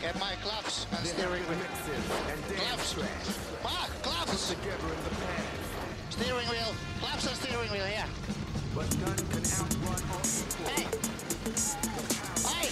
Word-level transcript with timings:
Get 0.00 0.18
my 0.20 0.34
gloves 0.42 0.86
and 0.90 1.06
steering 1.06 1.42
wheel. 1.44 1.58
Gloves. 2.56 2.96
Mark, 3.62 4.02
gloves. 4.02 4.48
together 4.50 4.92
in 4.92 5.04
the 5.04 5.10
past. 5.10 6.10
Steering 6.10 6.48
wheel. 6.48 6.74
Gloves 7.00 7.26
and 7.26 7.36
steering 7.36 7.70
wheel, 7.70 7.88
yeah. 7.88 8.06
But 8.74 8.90
none 8.98 9.16
can 9.16 9.44
outrun 9.56 10.02
or. 10.12 10.22
Hey. 10.68 10.86
Hey. 12.48 12.68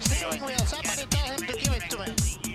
Steering 0.00 0.42
wheel. 0.42 0.58
Somebody 0.58 1.06
tell 1.10 1.26
him 1.34 1.40
to 1.40 1.52
give 1.52 1.74
it 1.74 1.90
to 1.90 1.98
me. 1.98 2.49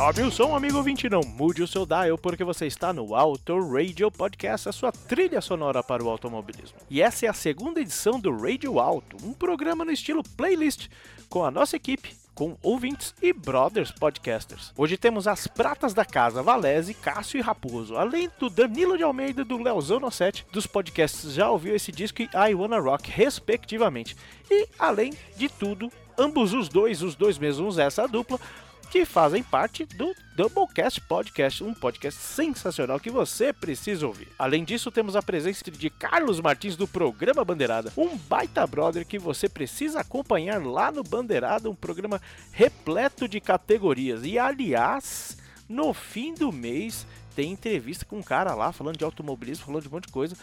Sobe 0.00 0.22
o 0.22 0.30
som, 0.30 0.56
amigo 0.56 0.78
ouvinte, 0.78 1.10
não 1.10 1.20
mude 1.20 1.62
o 1.62 1.66
seu 1.66 1.84
dial, 1.84 2.16
porque 2.16 2.42
você 2.42 2.66
está 2.66 2.90
no 2.90 3.14
Auto 3.14 3.70
Radio 3.70 4.10
Podcast, 4.10 4.66
a 4.66 4.72
sua 4.72 4.90
trilha 4.90 5.42
sonora 5.42 5.82
para 5.82 6.02
o 6.02 6.08
automobilismo. 6.08 6.78
E 6.88 7.02
essa 7.02 7.26
é 7.26 7.28
a 7.28 7.34
segunda 7.34 7.82
edição 7.82 8.18
do 8.18 8.34
Radio 8.34 8.80
Auto, 8.80 9.18
um 9.22 9.34
programa 9.34 9.84
no 9.84 9.92
estilo 9.92 10.22
playlist, 10.38 10.88
com 11.28 11.44
a 11.44 11.50
nossa 11.50 11.76
equipe, 11.76 12.16
com 12.34 12.56
ouvintes 12.62 13.14
e 13.20 13.30
brothers 13.30 13.90
podcasters. 13.90 14.72
Hoje 14.74 14.96
temos 14.96 15.28
as 15.28 15.46
pratas 15.46 15.92
da 15.92 16.06
casa, 16.06 16.42
Valese, 16.42 16.94
Cássio 16.94 17.36
e 17.36 17.42
Raposo, 17.42 17.98
além 17.98 18.30
do 18.38 18.48
Danilo 18.48 18.96
de 18.96 19.02
Almeida 19.02 19.42
e 19.42 19.44
do 19.44 19.62
Leozão 19.62 20.00
Nossetti, 20.00 20.46
dos 20.50 20.66
podcasts 20.66 21.34
Já 21.34 21.50
Ouviu 21.50 21.76
Esse 21.76 21.92
Disco 21.92 22.22
e 22.22 22.30
I 22.34 22.54
Wanna 22.54 22.78
Rock, 22.78 23.10
respectivamente. 23.10 24.16
E, 24.50 24.66
além 24.78 25.12
de 25.36 25.50
tudo, 25.50 25.92
ambos 26.16 26.54
os 26.54 26.70
dois, 26.70 27.02
os 27.02 27.14
dois 27.14 27.36
mesmos, 27.36 27.78
essa 27.78 28.08
dupla, 28.08 28.40
que 28.90 29.04
fazem 29.04 29.40
parte 29.40 29.84
do 29.84 30.12
Doublecast 30.34 31.00
Podcast, 31.02 31.62
um 31.62 31.72
podcast 31.72 32.20
sensacional 32.20 32.98
que 32.98 33.08
você 33.08 33.52
precisa 33.52 34.04
ouvir. 34.04 34.26
Além 34.36 34.64
disso, 34.64 34.90
temos 34.90 35.14
a 35.14 35.22
presença 35.22 35.70
de 35.70 35.88
Carlos 35.88 36.40
Martins 36.40 36.74
do 36.74 36.88
programa 36.88 37.44
Bandeirada, 37.44 37.92
um 37.96 38.16
baita 38.16 38.66
brother 38.66 39.06
que 39.06 39.16
você 39.16 39.48
precisa 39.48 40.00
acompanhar 40.00 40.60
lá 40.60 40.90
no 40.90 41.04
Bandeirada, 41.04 41.70
um 41.70 41.74
programa 41.74 42.20
repleto 42.50 43.28
de 43.28 43.40
categorias. 43.40 44.24
E 44.24 44.40
aliás, 44.40 45.38
no 45.68 45.94
fim 45.94 46.34
do 46.34 46.50
mês 46.50 47.06
tem 47.36 47.52
entrevista 47.52 48.04
com 48.04 48.18
um 48.18 48.22
cara 48.22 48.54
lá 48.56 48.72
falando 48.72 48.98
de 48.98 49.04
automobilismo, 49.04 49.66
falando 49.66 49.82
de 49.82 49.88
um 49.88 49.92
monte 49.92 50.06
de 50.06 50.12
coisa, 50.12 50.36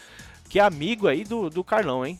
que 0.48 0.58
é 0.58 0.62
amigo 0.62 1.06
aí 1.06 1.22
do, 1.22 1.50
do 1.50 1.62
Carlão, 1.62 2.04
hein? 2.04 2.18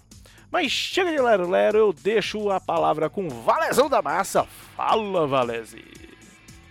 Mas 0.50 0.70
chega 0.72 1.10
de 1.10 1.20
lero 1.22 1.48
lero, 1.48 1.78
eu 1.78 1.92
deixo 1.92 2.50
a 2.50 2.60
palavra 2.60 3.08
com 3.08 3.26
o 3.26 3.30
Valezão 3.30 3.88
da 3.88 4.02
Massa. 4.02 4.44
Fala, 4.76 5.26
Valese! 5.26 6.07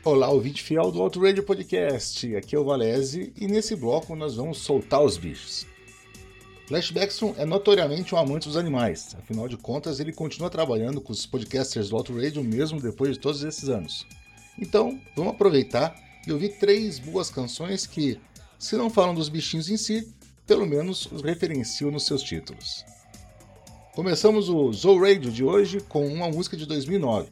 Olá, 0.09 0.29
ouvinte 0.29 0.63
fiel 0.63 0.89
do 0.89 1.01
Auto 1.01 1.19
Radio 1.19 1.43
Podcast. 1.43 2.33
Aqui 2.37 2.55
é 2.55 2.57
o 2.57 2.63
Valese 2.63 3.33
e 3.35 3.45
nesse 3.45 3.75
bloco 3.75 4.15
nós 4.15 4.37
vamos 4.37 4.59
soltar 4.59 5.03
os 5.03 5.17
bichos. 5.17 5.67
Flash 6.65 6.91
Baxton 6.91 7.35
é 7.37 7.45
notoriamente 7.45 8.15
um 8.15 8.17
amante 8.17 8.47
dos 8.47 8.55
animais, 8.55 9.13
afinal 9.19 9.49
de 9.49 9.57
contas 9.57 9.99
ele 9.99 10.13
continua 10.13 10.49
trabalhando 10.49 11.01
com 11.01 11.11
os 11.11 11.25
podcasters 11.25 11.89
do 11.89 11.97
Auto 11.97 12.15
Radio 12.15 12.41
mesmo 12.41 12.79
depois 12.79 13.15
de 13.15 13.19
todos 13.19 13.43
esses 13.43 13.67
anos. 13.67 14.07
Então, 14.57 14.97
vamos 15.13 15.33
aproveitar 15.33 15.93
e 16.25 16.31
ouvir 16.31 16.57
três 16.57 16.99
boas 16.99 17.29
canções 17.29 17.85
que, 17.85 18.17
se 18.57 18.77
não 18.77 18.89
falam 18.89 19.13
dos 19.13 19.27
bichinhos 19.27 19.69
em 19.69 19.75
si, 19.75 20.07
pelo 20.45 20.65
menos 20.65 21.05
os 21.11 21.21
referenciam 21.21 21.91
nos 21.91 22.05
seus 22.05 22.23
títulos. 22.23 22.85
Começamos 23.93 24.47
o 24.47 24.71
Zou 24.71 25.01
Radio 25.01 25.29
de 25.29 25.43
hoje 25.43 25.81
com 25.81 26.07
uma 26.07 26.29
música 26.29 26.55
de 26.55 26.65
2009. 26.65 27.27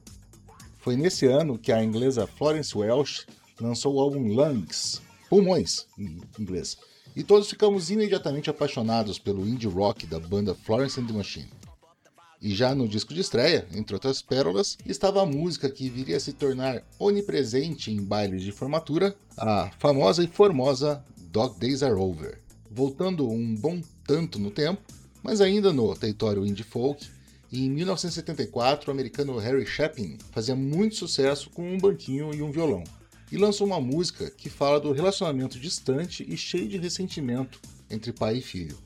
Foi 0.86 0.96
nesse 0.96 1.26
ano 1.26 1.58
que 1.58 1.72
a 1.72 1.84
inglesa 1.84 2.28
Florence 2.28 2.78
Welch 2.78 3.26
lançou 3.60 3.96
o 3.96 4.00
álbum 4.00 4.28
Lungs, 4.28 5.02
Pulmões 5.28 5.88
em 5.98 6.22
inglês, 6.40 6.78
e 7.16 7.24
todos 7.24 7.50
ficamos 7.50 7.90
imediatamente 7.90 8.52
apaixonados 8.52 9.18
pelo 9.18 9.48
indie 9.48 9.68
rock 9.68 10.06
da 10.06 10.20
banda 10.20 10.54
Florence 10.54 11.02
and 11.02 11.08
the 11.08 11.14
Machine. 11.14 11.50
E 12.40 12.54
já 12.54 12.76
no 12.76 12.88
disco 12.88 13.16
de 13.16 13.22
estreia, 13.22 13.68
entre 13.74 13.96
outras 13.96 14.22
pérolas, 14.22 14.78
estava 14.86 15.24
a 15.24 15.26
música 15.26 15.72
que 15.72 15.90
viria 15.90 16.18
a 16.18 16.20
se 16.20 16.34
tornar 16.34 16.84
onipresente 17.00 17.90
em 17.90 18.04
bailes 18.04 18.44
de 18.44 18.52
formatura, 18.52 19.16
a 19.36 19.72
famosa 19.80 20.24
e 20.24 20.28
formosa 20.28 21.04
Dog 21.18 21.60
Days 21.60 21.82
Are 21.82 21.96
Over. 21.96 22.40
Voltando 22.70 23.28
um 23.28 23.56
bom 23.56 23.82
tanto 24.06 24.38
no 24.38 24.52
tempo, 24.52 24.84
mas 25.24 25.42
ainda 25.42 25.74
no 25.74 25.96
território 25.96 26.46
indie 26.46 26.64
folk, 26.64 27.10
em 27.52 27.70
1974, 27.70 28.90
o 28.90 28.94
americano 28.94 29.38
Harry 29.38 29.66
Chapin 29.66 30.18
fazia 30.32 30.56
muito 30.56 30.96
sucesso 30.96 31.50
com 31.50 31.74
um 31.74 31.78
banquinho 31.78 32.34
e 32.34 32.42
um 32.42 32.52
violão, 32.52 32.84
e 33.32 33.38
lançou 33.38 33.68
uma 33.68 33.80
música 33.80 34.30
que 34.30 34.50
fala 34.50 34.80
do 34.80 34.92
relacionamento 34.92 35.60
distante 35.60 36.26
e 36.28 36.36
cheio 36.36 36.68
de 36.68 36.78
ressentimento 36.78 37.60
entre 37.90 38.12
pai 38.12 38.38
e 38.38 38.42
filho. 38.42 38.78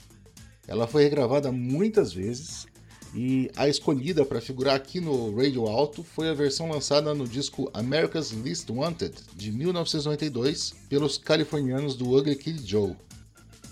Ela 0.67 0.87
foi 0.87 1.03
regravada 1.03 1.51
muitas 1.51 2.13
vezes 2.13 2.67
e 3.13 3.49
a 3.55 3.67
escolhida 3.67 4.23
para 4.23 4.39
figurar 4.39 4.75
aqui 4.75 5.01
no 5.01 5.35
Radio 5.35 5.65
Alto 5.65 6.03
foi 6.03 6.29
a 6.29 6.33
versão 6.33 6.69
lançada 6.69 7.13
no 7.15 7.27
disco 7.27 7.69
America's 7.73 8.31
Least 8.31 8.69
Wanted 8.69 9.15
de 9.35 9.51
1992 9.51 10.75
pelos 10.87 11.17
californianos 11.17 11.95
do 11.95 12.15
Ugly 12.15 12.35
Kid 12.35 12.69
Joe. 12.69 12.95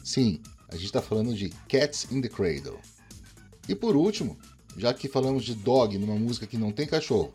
Sim, 0.04 0.42
a 0.70 0.76
gente 0.76 0.86
está 0.86 1.02
falando 1.02 1.36
de 1.36 1.50
Cats 1.70 2.08
in 2.12 2.22
the 2.22 2.30
Cradle. 2.30 2.80
E 3.70 3.76
por 3.76 3.96
último, 3.96 4.38
já 4.78 4.94
que 4.94 5.08
falamos 5.08 5.44
de 5.44 5.56
dog 5.56 5.98
numa 5.98 6.16
música 6.16 6.46
que 6.46 6.58
não 6.58 6.72
tem 6.72 6.86
cachorro, 6.86 7.34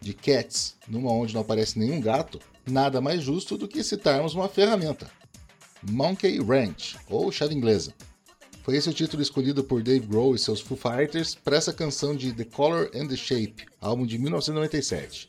de 0.00 0.12
cats 0.12 0.76
numa 0.86 1.10
onde 1.10 1.32
não 1.32 1.40
aparece 1.40 1.78
nenhum 1.78 2.00
gato, 2.00 2.38
nada 2.66 3.00
mais 3.00 3.22
justo 3.22 3.56
do 3.56 3.66
que 3.66 3.82
citarmos 3.82 4.34
uma 4.34 4.48
ferramenta. 4.48 5.10
Monkey 5.90 6.38
Ranch, 6.38 6.96
ou 7.08 7.32
chave 7.32 7.54
inglesa. 7.54 7.92
Foi 8.62 8.76
esse 8.76 8.88
o 8.88 8.92
título 8.92 9.22
escolhido 9.22 9.64
por 9.64 9.82
Dave 9.82 10.06
Grohl 10.06 10.36
e 10.36 10.38
seus 10.38 10.60
Foo 10.60 10.76
Fighters 10.76 11.34
para 11.34 11.56
essa 11.56 11.72
canção 11.72 12.14
de 12.14 12.32
The 12.32 12.44
Color 12.44 12.90
and 12.94 13.08
the 13.08 13.16
Shape, 13.16 13.66
álbum 13.80 14.06
de 14.06 14.18
1997. 14.18 15.28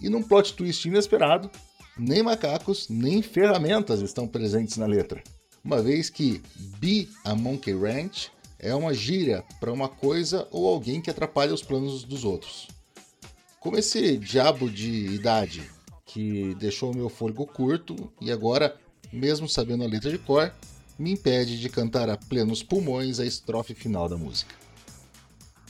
E 0.00 0.10
num 0.10 0.22
plot 0.22 0.54
twist 0.54 0.86
inesperado, 0.86 1.50
nem 1.96 2.22
macacos 2.22 2.88
nem 2.90 3.22
ferramentas 3.22 4.02
estão 4.02 4.28
presentes 4.28 4.76
na 4.76 4.86
letra, 4.86 5.22
uma 5.64 5.80
vez 5.80 6.10
que 6.10 6.42
Be 6.78 7.08
a 7.24 7.34
Monkey 7.34 7.74
Ranch 7.74 8.30
é 8.62 8.74
uma 8.74 8.92
gíria 8.92 9.42
para 9.58 9.72
uma 9.72 9.88
coisa 9.88 10.46
ou 10.50 10.68
alguém 10.68 11.00
que 11.00 11.10
atrapalha 11.10 11.54
os 11.54 11.62
planos 11.62 12.04
dos 12.04 12.24
outros. 12.24 12.68
Como 13.58 13.78
esse 13.78 14.16
diabo 14.16 14.70
de 14.70 15.06
idade 15.06 15.68
que 16.04 16.54
deixou 16.56 16.94
meu 16.94 17.08
fôlego 17.08 17.46
curto 17.46 18.12
e 18.20 18.30
agora, 18.30 18.76
mesmo 19.12 19.48
sabendo 19.48 19.84
a 19.84 19.86
letra 19.86 20.10
de 20.10 20.18
cor, 20.18 20.52
me 20.98 21.12
impede 21.12 21.58
de 21.58 21.68
cantar 21.68 22.10
a 22.10 22.16
plenos 22.16 22.62
pulmões 22.62 23.18
a 23.18 23.24
estrofe 23.24 23.74
final 23.74 24.08
da 24.08 24.16
música. 24.16 24.54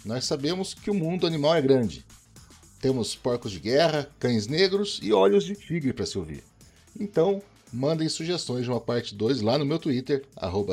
Nós 0.04 0.24
sabemos 0.24 0.74
que 0.74 0.90
o 0.90 0.94
mundo 0.94 1.26
animal 1.26 1.54
é 1.54 1.62
grande. 1.62 2.04
Temos 2.80 3.14
porcos 3.14 3.52
de 3.52 3.60
guerra, 3.60 4.10
cães 4.18 4.46
negros 4.46 4.98
e 5.02 5.12
olhos 5.12 5.44
de 5.44 5.54
tigre 5.54 5.92
para 5.92 6.06
se 6.06 6.18
ouvir. 6.18 6.42
Então, 6.98 7.42
mandem 7.72 8.08
sugestões 8.08 8.64
de 8.64 8.70
uma 8.70 8.80
parte 8.80 9.14
2 9.14 9.42
lá 9.42 9.58
no 9.58 9.66
meu 9.66 9.78
Twitter, 9.78 10.24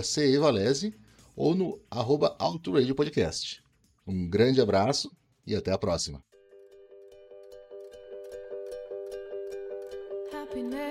cevalese, 0.03 0.93
ou 1.37 1.53
no 1.53 1.79
arroba 1.91 2.35
Auto 2.39 2.73
Radio 2.73 2.95
Podcast. 2.95 3.63
Um 4.07 4.27
grande 4.27 4.59
abraço 4.59 5.15
e 5.45 5.55
até 5.55 5.71
a 5.71 5.77
próxima. 5.77 6.19
Happiness 10.33 10.86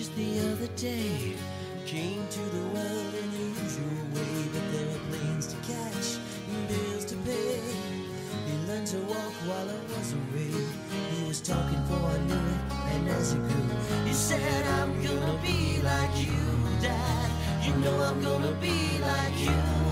just 0.00 0.16
the 0.16 0.40
other 0.50 0.70
day. 0.76 1.34
Came 1.84 2.26
to 2.28 2.40
the 2.56 2.64
world 2.74 3.12
in 3.22 3.28
the 3.36 3.46
usual 3.62 4.04
way 4.14 4.34
But 4.52 4.64
there 4.72 4.86
were 4.86 5.04
planes 5.10 5.46
to 5.48 5.56
catch 5.70 6.08
and 6.50 6.68
bills 6.68 7.04
to 7.06 7.16
pay. 7.16 7.60
He 8.46 8.54
learned 8.66 8.86
to 8.94 8.98
walk 9.12 9.34
while 9.48 9.68
I 9.68 9.80
was 9.92 10.14
away. 10.20 10.52
He 11.12 11.28
was 11.28 11.40
talking 11.42 11.82
for 11.84 12.00
I 12.16 12.18
knew 12.28 12.44
it 12.54 12.62
and 12.94 13.08
as 13.10 13.32
he 13.32 13.38
grew 13.38 14.06
He 14.06 14.14
said 14.14 14.64
I'm 14.78 15.02
gonna 15.02 15.38
be 15.42 15.82
like 15.82 16.14
you, 16.24 16.40
Dad. 16.80 17.30
You 17.66 17.74
know 17.82 17.96
I'm 18.00 18.22
gonna 18.22 18.52
be 18.52 18.98
like 19.00 19.38
you. 19.38 19.89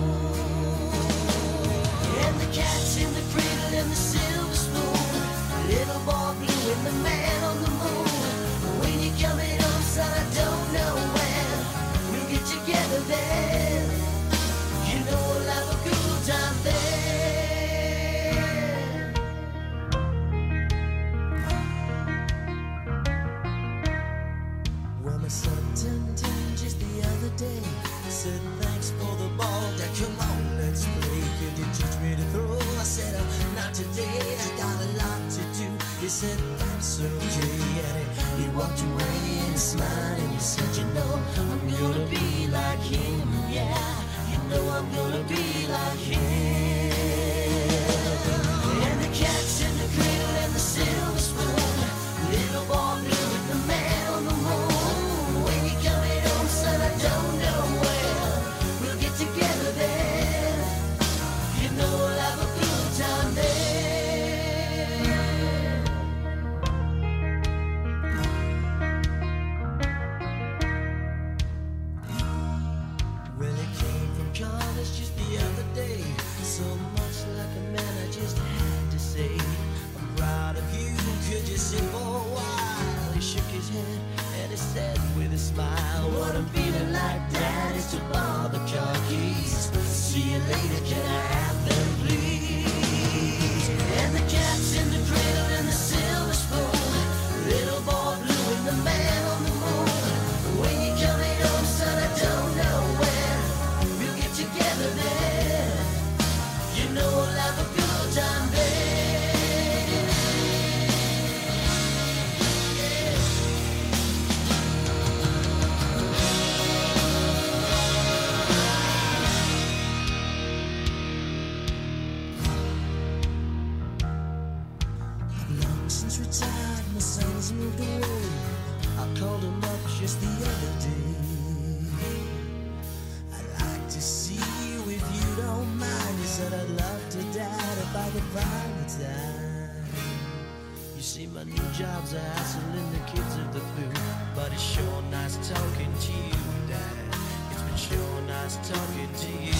See, 141.18 141.26
my 141.26 141.42
new 141.42 141.68
job's 141.76 142.12
a 142.12 142.20
hassling 142.20 142.92
the 142.92 143.00
kids 143.10 143.34
of 143.34 143.52
the 143.52 143.58
blue. 143.58 143.90
But 144.36 144.52
it's 144.52 144.62
sure 144.62 145.02
nice 145.10 145.36
talking 145.48 145.92
to 146.06 146.12
you, 146.12 146.44
Dad. 146.68 147.18
It's 147.50 147.62
been 147.62 147.76
sure 147.76 148.20
nice 148.28 148.56
talking 148.58 149.12
to 149.24 149.32
you. 149.44 149.52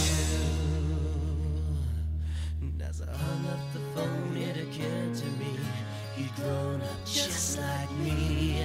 And 2.61 2.81
as 2.81 3.03
I 3.03 3.11
hung 3.11 3.47
up 3.47 3.73
the 3.73 3.81
phone, 3.93 4.37
it 4.37 4.57
occurred 4.57 5.17
to 5.17 5.27
me 5.41 5.59
he'd 6.15 6.33
grown 6.37 6.81
up 6.81 7.05
just 7.05 7.59
like 7.59 7.91
me. 8.05 8.65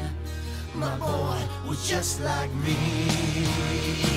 My 0.76 0.96
boy 0.98 1.42
was 1.68 1.90
just 1.90 2.22
like 2.22 2.54
me. 2.54 4.13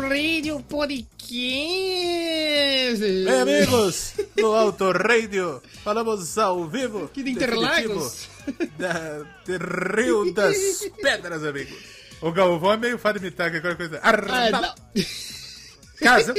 Radio 0.00 0.60
Podcast. 0.60 1.28
Bem, 3.00 3.40
amigos 3.40 4.14
do 4.36 4.46
Auto 4.54 4.92
Radio, 4.92 5.60
falamos 5.82 6.38
ao 6.38 6.68
vivo. 6.68 7.04
Aqui 7.04 7.22
de 7.22 7.30
Interlagos. 7.30 8.28
Da, 8.78 9.24
de 9.44 9.58
Rio 9.58 10.32
das 10.32 10.56
Pedras, 11.02 11.44
amigo. 11.44 11.76
O 12.20 12.32
Galvão 12.32 12.72
é 12.72 12.76
meio 12.76 12.98
fã 12.98 13.12
de 13.12 13.18
imitar 13.18 13.50
qualquer 13.50 13.76
coisa. 13.76 14.00
Ah, 14.02 14.08
Arnaldo 14.08 14.60
não. 14.60 14.74
Casa. 16.00 16.34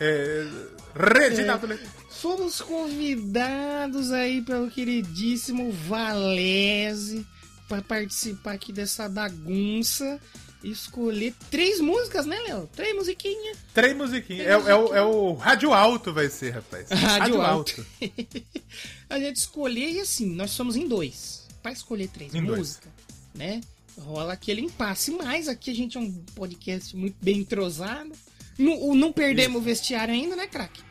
É, 0.00 0.46
Reginaldo 0.94 1.66
Leite. 1.66 1.84
Fomos 2.10 2.60
convidados 2.60 4.12
aí 4.12 4.42
pelo 4.42 4.70
queridíssimo 4.70 5.72
Valese 5.72 7.26
para 7.68 7.82
participar 7.82 8.52
aqui 8.52 8.72
dessa 8.72 9.08
bagunça. 9.08 10.20
Escolher 10.62 11.32
três 11.50 11.80
músicas, 11.80 12.26
né, 12.26 12.36
Léo? 12.40 12.68
Três 12.74 12.94
musiquinhas. 12.94 13.56
Três 13.72 13.96
musiquinhas. 13.96 14.46
É, 14.46 14.50
é 14.70 14.74
o, 14.74 14.94
é 14.94 15.02
o 15.02 15.32
Rádio 15.34 15.72
Alto 15.72 16.12
vai 16.12 16.28
ser, 16.28 16.50
rapaz. 16.50 16.88
Rádio 16.90 17.40
alto. 17.40 17.86
a 19.08 19.18
gente 19.18 19.36
escolher 19.36 19.90
e 19.90 20.00
assim, 20.00 20.26
nós 20.34 20.50
somos 20.50 20.74
em 20.76 20.88
dois. 20.88 21.46
Pra 21.62 21.72
escolher 21.72 22.08
três 22.08 22.34
Em 22.34 22.44
dois. 22.44 22.58
músicas, 22.58 22.90
né? 23.34 23.60
Rola 24.00 24.32
aquele 24.32 24.60
impasse, 24.60 25.10
mas 25.10 25.48
aqui 25.48 25.70
a 25.70 25.74
gente 25.74 25.96
é 25.96 26.00
um 26.00 26.12
podcast 26.34 26.96
muito 26.96 27.16
bem 27.20 27.38
entrosado. 27.38 28.12
Não, 28.56 28.94
não 28.94 29.12
perdemos 29.12 29.60
o 29.60 29.64
vestiário 29.64 30.12
ainda, 30.14 30.34
né, 30.36 30.46
craque? 30.46 30.82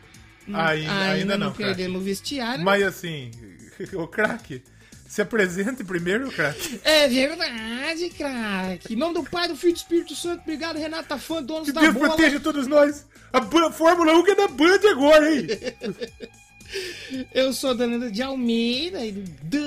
Não- 0.46 0.60
Ainda- 0.60 1.02
ainda 1.12 1.38
não, 1.38 1.52
perdemos 1.54 2.02
o 2.02 2.04
vestiário. 2.04 2.64
Mas 2.64 2.82
assim, 2.84 3.32
o 3.94 4.08
craque, 4.08 4.62
se 5.08 5.22
apresente 5.22 5.84
primeiro, 5.84 6.32
craque. 6.32 6.80
É 6.84 7.08
verdade, 7.08 8.10
craque. 8.10 8.94
Em 8.94 8.98
nome 8.98 9.14
do 9.16 9.24
Pai, 9.24 9.48
do 9.48 9.56
Filho 9.56 9.72
e 9.72 9.74
do 9.74 9.78
Espírito 9.78 10.16
Santo, 10.16 10.42
obrigado, 10.42 10.78
Renato 10.78 11.08
Tafã, 11.10 11.42
donos 11.42 11.68
Que 11.68 11.74
da 11.74 11.82
Deus 11.82 11.94
bola. 11.94 12.08
proteja 12.10 12.40
todos 12.40 12.68
nós. 12.68 13.06
A 13.34 13.42
Fórmula 13.72 14.14
1 14.14 14.24
que 14.24 14.32
é 14.32 14.36
da 14.36 14.48
Band 14.48 14.80
agora, 14.92 15.34
hein? 15.34 15.48
Eu 17.34 17.54
sou 17.54 17.74
Danilo 17.74 18.12
de 18.12 18.22
Almeida 18.22 19.06
e 19.06 19.12
do 19.14 19.22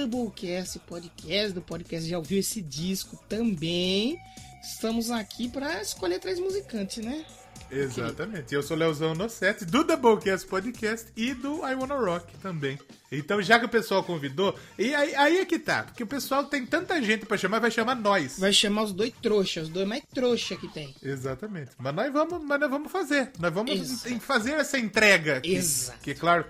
Doublecast 0.07 0.79
Podcast, 0.81 1.53
do 1.53 1.63
podcast 1.63 2.07
já 2.09 2.19
ouviu 2.19 2.39
esse 2.39 2.61
disco 2.61 3.19
também. 3.29 4.19
Estamos 4.63 5.11
aqui 5.11 5.49
para 5.49 5.81
escolher 5.81 6.19
três 6.19 6.39
musicantes, 6.39 7.03
né? 7.03 7.25
Exatamente. 7.71 8.55
Eu 8.55 8.63
sou 8.63 8.77
o 8.77 8.81
Leozão 8.81 9.15
Nossetti, 9.15 9.65
do 9.65 9.85
Doublecast 9.85 10.47
Podcast 10.47 11.07
e 11.17 11.33
do 11.35 11.59
I 11.67 11.75
Wanna 11.75 11.95
Rock 11.97 12.37
também. 12.39 12.79
Então, 13.13 13.41
já 13.43 13.59
que 13.59 13.65
o 13.67 13.69
pessoal 13.69 14.05
convidou, 14.05 14.57
e 14.79 14.95
aí, 14.95 15.15
aí 15.15 15.39
é 15.39 15.45
que 15.45 15.59
tá, 15.59 15.83
porque 15.85 16.03
o 16.03 16.07
pessoal 16.07 16.45
tem 16.45 16.65
tanta 16.65 17.01
gente 17.03 17.27
pra 17.27 17.37
chamar, 17.37 17.59
vai 17.59 17.71
chamar 17.71 17.95
nós. 17.97 18.39
Vai 18.39 18.53
chamar 18.53 18.83
os 18.85 18.93
dois 18.93 19.13
trouxas, 19.21 19.65
os 19.65 19.69
dois 19.69 19.87
mais 19.87 20.03
trouxa 20.15 20.57
que 20.57 20.69
tem. 20.69 20.95
Exatamente. 21.03 21.71
Mas 21.79 21.95
nós 21.95 22.13
vamos, 22.13 22.45
mas 22.45 22.61
nós 22.61 22.71
vamos 22.71 22.91
fazer. 22.93 23.31
Nós 23.39 23.53
vamos 23.53 23.73
Exato. 23.73 24.13
em- 24.15 24.21
fazer 24.21 24.53
essa 24.53 24.79
entrega 24.79 25.39
aqui. 25.39 25.55
Exato. 25.55 25.99
Que, 26.01 26.15
claro, 26.15 26.45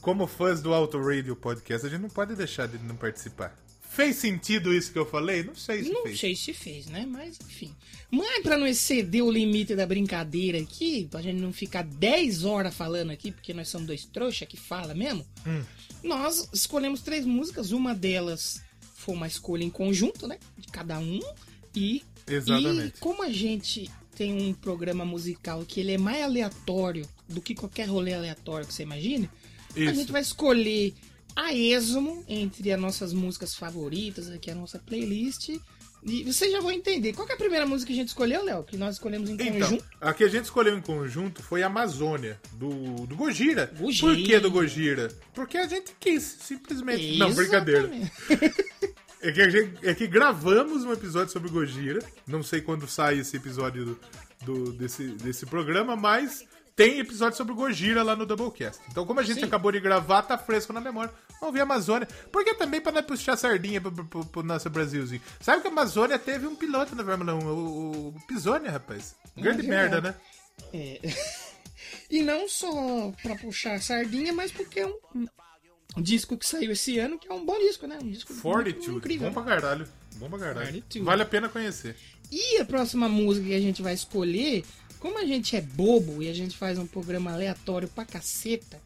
como 0.00 0.26
fãs 0.26 0.62
do 0.62 0.72
Auto 0.72 0.98
Radio 0.98 1.36
Podcast, 1.36 1.86
a 1.86 1.90
gente 1.90 2.00
não 2.00 2.08
pode 2.08 2.34
deixar 2.34 2.66
de 2.66 2.78
não 2.78 2.96
participar. 2.96 3.54
Fez 3.92 4.16
sentido 4.16 4.72
isso 4.72 4.92
que 4.92 4.98
eu 4.98 5.04
falei? 5.04 5.42
Não 5.42 5.54
sei 5.56 5.82
se 5.82 5.90
Não 5.90 6.04
fez. 6.04 6.20
sei 6.20 6.36
se 6.36 6.52
fez, 6.54 6.86
né? 6.86 7.04
Mas 7.10 7.36
enfim. 7.44 7.74
Mas 8.08 8.40
pra 8.42 8.56
não 8.56 8.66
exceder 8.66 9.22
o 9.24 9.30
limite 9.30 9.74
da 9.74 9.84
brincadeira 9.84 10.58
aqui, 10.58 11.08
pra 11.10 11.20
gente 11.20 11.40
não 11.40 11.52
ficar 11.52 11.82
10 11.82 12.44
horas 12.44 12.72
falando 12.74 13.10
aqui, 13.10 13.32
porque 13.32 13.52
nós 13.52 13.68
somos 13.68 13.88
dois 13.88 14.04
trouxa 14.04 14.46
que 14.46 14.56
fala 14.56 14.94
mesmo, 14.94 15.26
Hum. 15.44 15.62
nós 16.04 16.48
escolhemos 16.52 17.00
três 17.02 17.26
músicas. 17.26 17.72
Uma 17.72 17.92
delas 17.92 18.62
foi 18.94 19.14
uma 19.14 19.26
escolha 19.26 19.64
em 19.64 19.70
conjunto, 19.70 20.26
né? 20.28 20.38
De 20.56 20.68
cada 20.68 20.98
um. 21.00 21.18
E, 21.74 22.02
Exatamente. 22.28 22.96
e 22.96 23.00
como 23.00 23.24
a 23.24 23.30
gente 23.30 23.90
tem 24.14 24.32
um 24.40 24.52
programa 24.54 25.04
musical 25.04 25.64
que 25.66 25.80
ele 25.80 25.92
é 25.92 25.98
mais 25.98 26.22
aleatório 26.22 27.04
do 27.28 27.40
que 27.40 27.54
qualquer 27.56 27.88
rolê 27.88 28.14
aleatório 28.14 28.66
que 28.66 28.72
você 28.74 28.84
imagine, 28.84 29.28
a 29.74 29.80
Isso. 29.80 29.94
gente 29.94 30.12
vai 30.12 30.20
escolher 30.22 30.94
a 31.36 31.52
esmo 31.52 32.24
entre 32.28 32.72
as 32.72 32.80
nossas 32.80 33.12
músicas 33.12 33.54
favoritas, 33.54 34.28
aqui 34.30 34.50
a 34.50 34.54
nossa 34.54 34.78
playlist. 34.78 35.50
E 36.02 36.24
vocês 36.24 36.50
já 36.50 36.60
vão 36.60 36.70
entender. 36.72 37.12
Qual 37.12 37.28
é 37.28 37.32
a 37.34 37.36
primeira 37.36 37.66
música 37.66 37.88
que 37.88 37.92
a 37.92 37.96
gente 37.96 38.08
escolheu, 38.08 38.42
Léo? 38.42 38.64
Que 38.64 38.76
nós 38.78 38.94
escolhemos 38.94 39.28
em 39.28 39.34
Então, 39.34 39.52
conjunto? 39.60 39.84
a 40.00 40.14
que 40.14 40.24
a 40.24 40.28
gente 40.28 40.44
escolheu 40.44 40.74
em 40.76 40.80
conjunto 40.80 41.42
foi 41.42 41.62
Amazônia, 41.62 42.40
do, 42.54 43.06
do 43.06 43.14
Gojira. 43.14 43.70
Gojira. 43.78 44.14
Por 44.14 44.16
que 44.24 44.38
do 44.40 44.50
Gojira? 44.50 45.08
Porque 45.34 45.58
a 45.58 45.66
gente 45.68 45.94
quis, 46.00 46.22
simplesmente. 46.40 47.18
Não, 47.18 47.30
brincadeira. 47.34 47.82
Exatamente. 47.94 48.70
É 49.22 49.30
que, 49.32 49.42
a 49.42 49.50
gente- 49.50 49.86
é 49.86 49.94
que 49.94 50.06
gravamos 50.06 50.82
um 50.82 50.92
episódio 50.94 51.30
sobre 51.30 51.50
Gojira. 51.50 52.02
Não 52.26 52.42
sei 52.42 52.62
quando 52.62 52.88
sai 52.88 53.18
esse 53.18 53.36
episódio 53.36 53.84
do, 53.84 53.98
do- 54.46 54.72
desse, 54.72 55.08
desse 55.08 55.44
programa, 55.44 55.94
mas 55.94 56.42
tem 56.80 56.98
episódio 56.98 57.36
sobre 57.36 57.52
Gojira 57.54 58.02
lá 58.02 58.16
no 58.16 58.24
Doublecast. 58.24 58.80
Então, 58.90 59.04
como 59.04 59.20
a 59.20 59.22
gente 59.22 59.40
Sim. 59.40 59.44
acabou 59.46 59.70
de 59.70 59.80
gravar, 59.80 60.22
tá 60.22 60.38
fresco 60.38 60.72
na 60.72 60.80
memória. 60.80 61.12
Vamos 61.32 61.46
ouvir 61.48 61.60
a 61.60 61.64
Amazônia. 61.64 62.08
Porque 62.32 62.54
também 62.54 62.80
pra 62.80 62.90
não 62.90 63.02
puxar 63.02 63.36
sardinha 63.36 63.80
pro, 63.80 63.92
pro- 64.06 64.24
pro 64.24 64.42
nosso 64.42 64.70
Brasilzinho. 64.70 65.20
Sabe 65.40 65.60
que 65.60 65.68
a 65.68 65.70
Amazônia 65.70 66.18
teve 66.18 66.46
um 66.46 66.56
piloto 66.56 66.94
na 66.96 67.04
Fórmula 67.04 67.34
1, 67.34 67.38
o, 67.46 68.08
o 68.08 68.14
Pisônia, 68.26 68.70
rapaz. 68.70 69.14
Grande 69.36 69.66
é 69.66 69.68
merda, 69.68 70.00
né? 70.00 70.14
É. 70.72 71.00
E 72.08 72.22
não 72.22 72.48
só 72.48 73.12
pra 73.22 73.36
puxar 73.36 73.80
sardinha, 73.80 74.32
mas 74.32 74.50
porque 74.52 74.80
é 74.80 74.86
um, 74.86 75.26
disco 76.02 76.36
que 76.36 76.46
saiu 76.46 76.72
esse 76.72 76.98
ano, 76.98 77.18
que 77.18 77.28
é 77.28 77.32
um 77.32 77.44
bom 77.44 77.58
disco, 77.58 77.86
né? 77.86 77.98
Um 78.02 78.10
disco 78.10 78.32
Fortitude. 78.34 78.96
incrível. 78.96 79.28
Bom 79.30 79.34
pra 79.42 79.54
caralho. 79.54 79.88
Bom 80.16 80.28
pra 80.28 80.38
caralho. 80.38 80.66
Fortitude. 80.66 81.04
Vale 81.04 81.22
a 81.22 81.26
pena 81.26 81.48
conhecer. 81.48 81.96
E 82.30 82.58
a 82.58 82.64
próxima 82.64 83.08
música 83.08 83.46
que 83.46 83.54
a 83.54 83.60
gente 83.60 83.80
vai 83.82 83.94
escolher 83.94 84.64
como 85.00 85.18
a 85.18 85.24
gente 85.24 85.56
é 85.56 85.60
bobo 85.60 86.22
e 86.22 86.28
a 86.28 86.34
gente 86.34 86.56
faz 86.56 86.78
um 86.78 86.86
programa 86.86 87.32
aleatório 87.32 87.88
pra 87.88 88.04
caceta, 88.04 88.80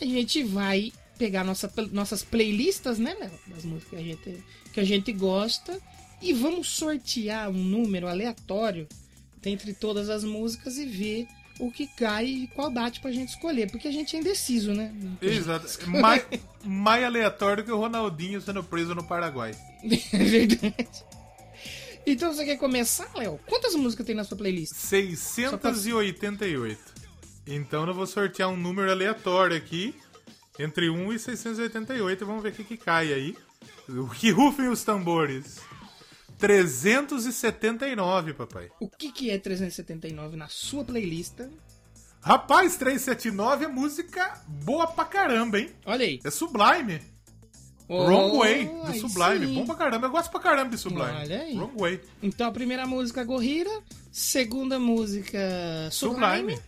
a 0.00 0.04
gente 0.04 0.42
vai 0.42 0.92
pegar 1.18 1.44
nossa, 1.44 1.72
nossas 1.92 2.22
playlistas, 2.22 2.98
né, 2.98 3.14
Léo? 3.18 3.30
Das 3.48 3.64
músicas 3.64 3.90
que 3.90 3.96
a, 3.96 4.02
gente, 4.02 4.44
que 4.72 4.80
a 4.80 4.84
gente 4.84 5.12
gosta 5.12 5.78
e 6.20 6.32
vamos 6.32 6.68
sortear 6.68 7.50
um 7.50 7.64
número 7.64 8.08
aleatório 8.08 8.88
dentre 9.42 9.74
todas 9.74 10.08
as 10.08 10.24
músicas 10.24 10.78
e 10.78 10.86
ver 10.86 11.26
o 11.58 11.70
que 11.70 11.86
cai 11.86 12.26
e 12.26 12.46
qual 12.48 12.70
date 12.70 13.00
pra 13.00 13.12
gente 13.12 13.30
escolher, 13.30 13.70
porque 13.70 13.88
a 13.88 13.92
gente 13.92 14.16
é 14.16 14.20
indeciso, 14.20 14.72
né? 14.72 14.92
Exato. 15.20 15.66
Mais, 15.88 16.24
mais 16.64 17.04
aleatório 17.04 17.64
que 17.64 17.70
o 17.70 17.78
Ronaldinho 17.78 18.40
sendo 18.40 18.62
preso 18.64 18.94
no 18.94 19.04
Paraguai. 19.04 19.54
É 20.12 20.24
verdade. 20.24 21.11
Então 22.06 22.32
você 22.32 22.44
quer 22.44 22.56
começar, 22.56 23.10
Léo? 23.14 23.38
Quantas 23.46 23.74
músicas 23.74 24.06
tem 24.06 24.14
na 24.14 24.24
sua 24.24 24.36
playlist? 24.36 24.74
688. 24.74 26.78
Então 27.46 27.86
eu 27.86 27.94
vou 27.94 28.06
sortear 28.06 28.48
um 28.48 28.56
número 28.56 28.90
aleatório 28.90 29.56
aqui. 29.56 29.94
Entre 30.58 30.90
1 30.90 31.12
e 31.12 31.18
688. 31.18 32.26
Vamos 32.26 32.42
ver 32.42 32.50
o 32.50 32.52
que, 32.52 32.64
que 32.64 32.76
cai 32.76 33.12
aí. 33.12 33.36
O 33.88 34.08
que 34.08 34.30
rufem 34.30 34.68
os 34.68 34.84
tambores. 34.84 35.60
379, 36.38 38.34
papai. 38.34 38.68
O 38.80 38.88
que, 38.88 39.12
que 39.12 39.30
é 39.30 39.38
379 39.38 40.36
na 40.36 40.48
sua 40.48 40.84
playlist? 40.84 41.38
Rapaz, 42.20 42.76
379 42.76 43.64
é 43.64 43.68
música 43.68 44.40
boa 44.46 44.86
pra 44.88 45.04
caramba, 45.04 45.60
hein? 45.60 45.70
Olha 45.84 46.04
aí. 46.04 46.20
É 46.24 46.30
Sublime. 46.30 47.00
Oh, 47.88 48.04
Wrong 48.04 48.38
Way, 48.38 48.66
do 48.66 48.94
Sublime. 49.08 49.46
sim. 49.46 49.54
Bom 49.54 49.66
pra 49.66 49.74
caramba. 49.74 50.06
Eu 50.06 50.10
gosto 50.10 50.30
pra 50.30 50.40
caramba 50.40 50.70
de 50.70 50.78
Sublime. 50.78 51.10
Olha 51.10 51.42
aí. 51.42 51.54
Wrong 51.56 51.72
Way. 51.76 52.00
Então 52.22 52.48
a 52.48 52.52
primeira 52.52 52.86
música 52.86 53.22
Gorrira, 53.24 53.70
segunda 54.10 54.78
música 54.78 55.38
Sublime. 55.90 56.54
Sublime. 56.54 56.60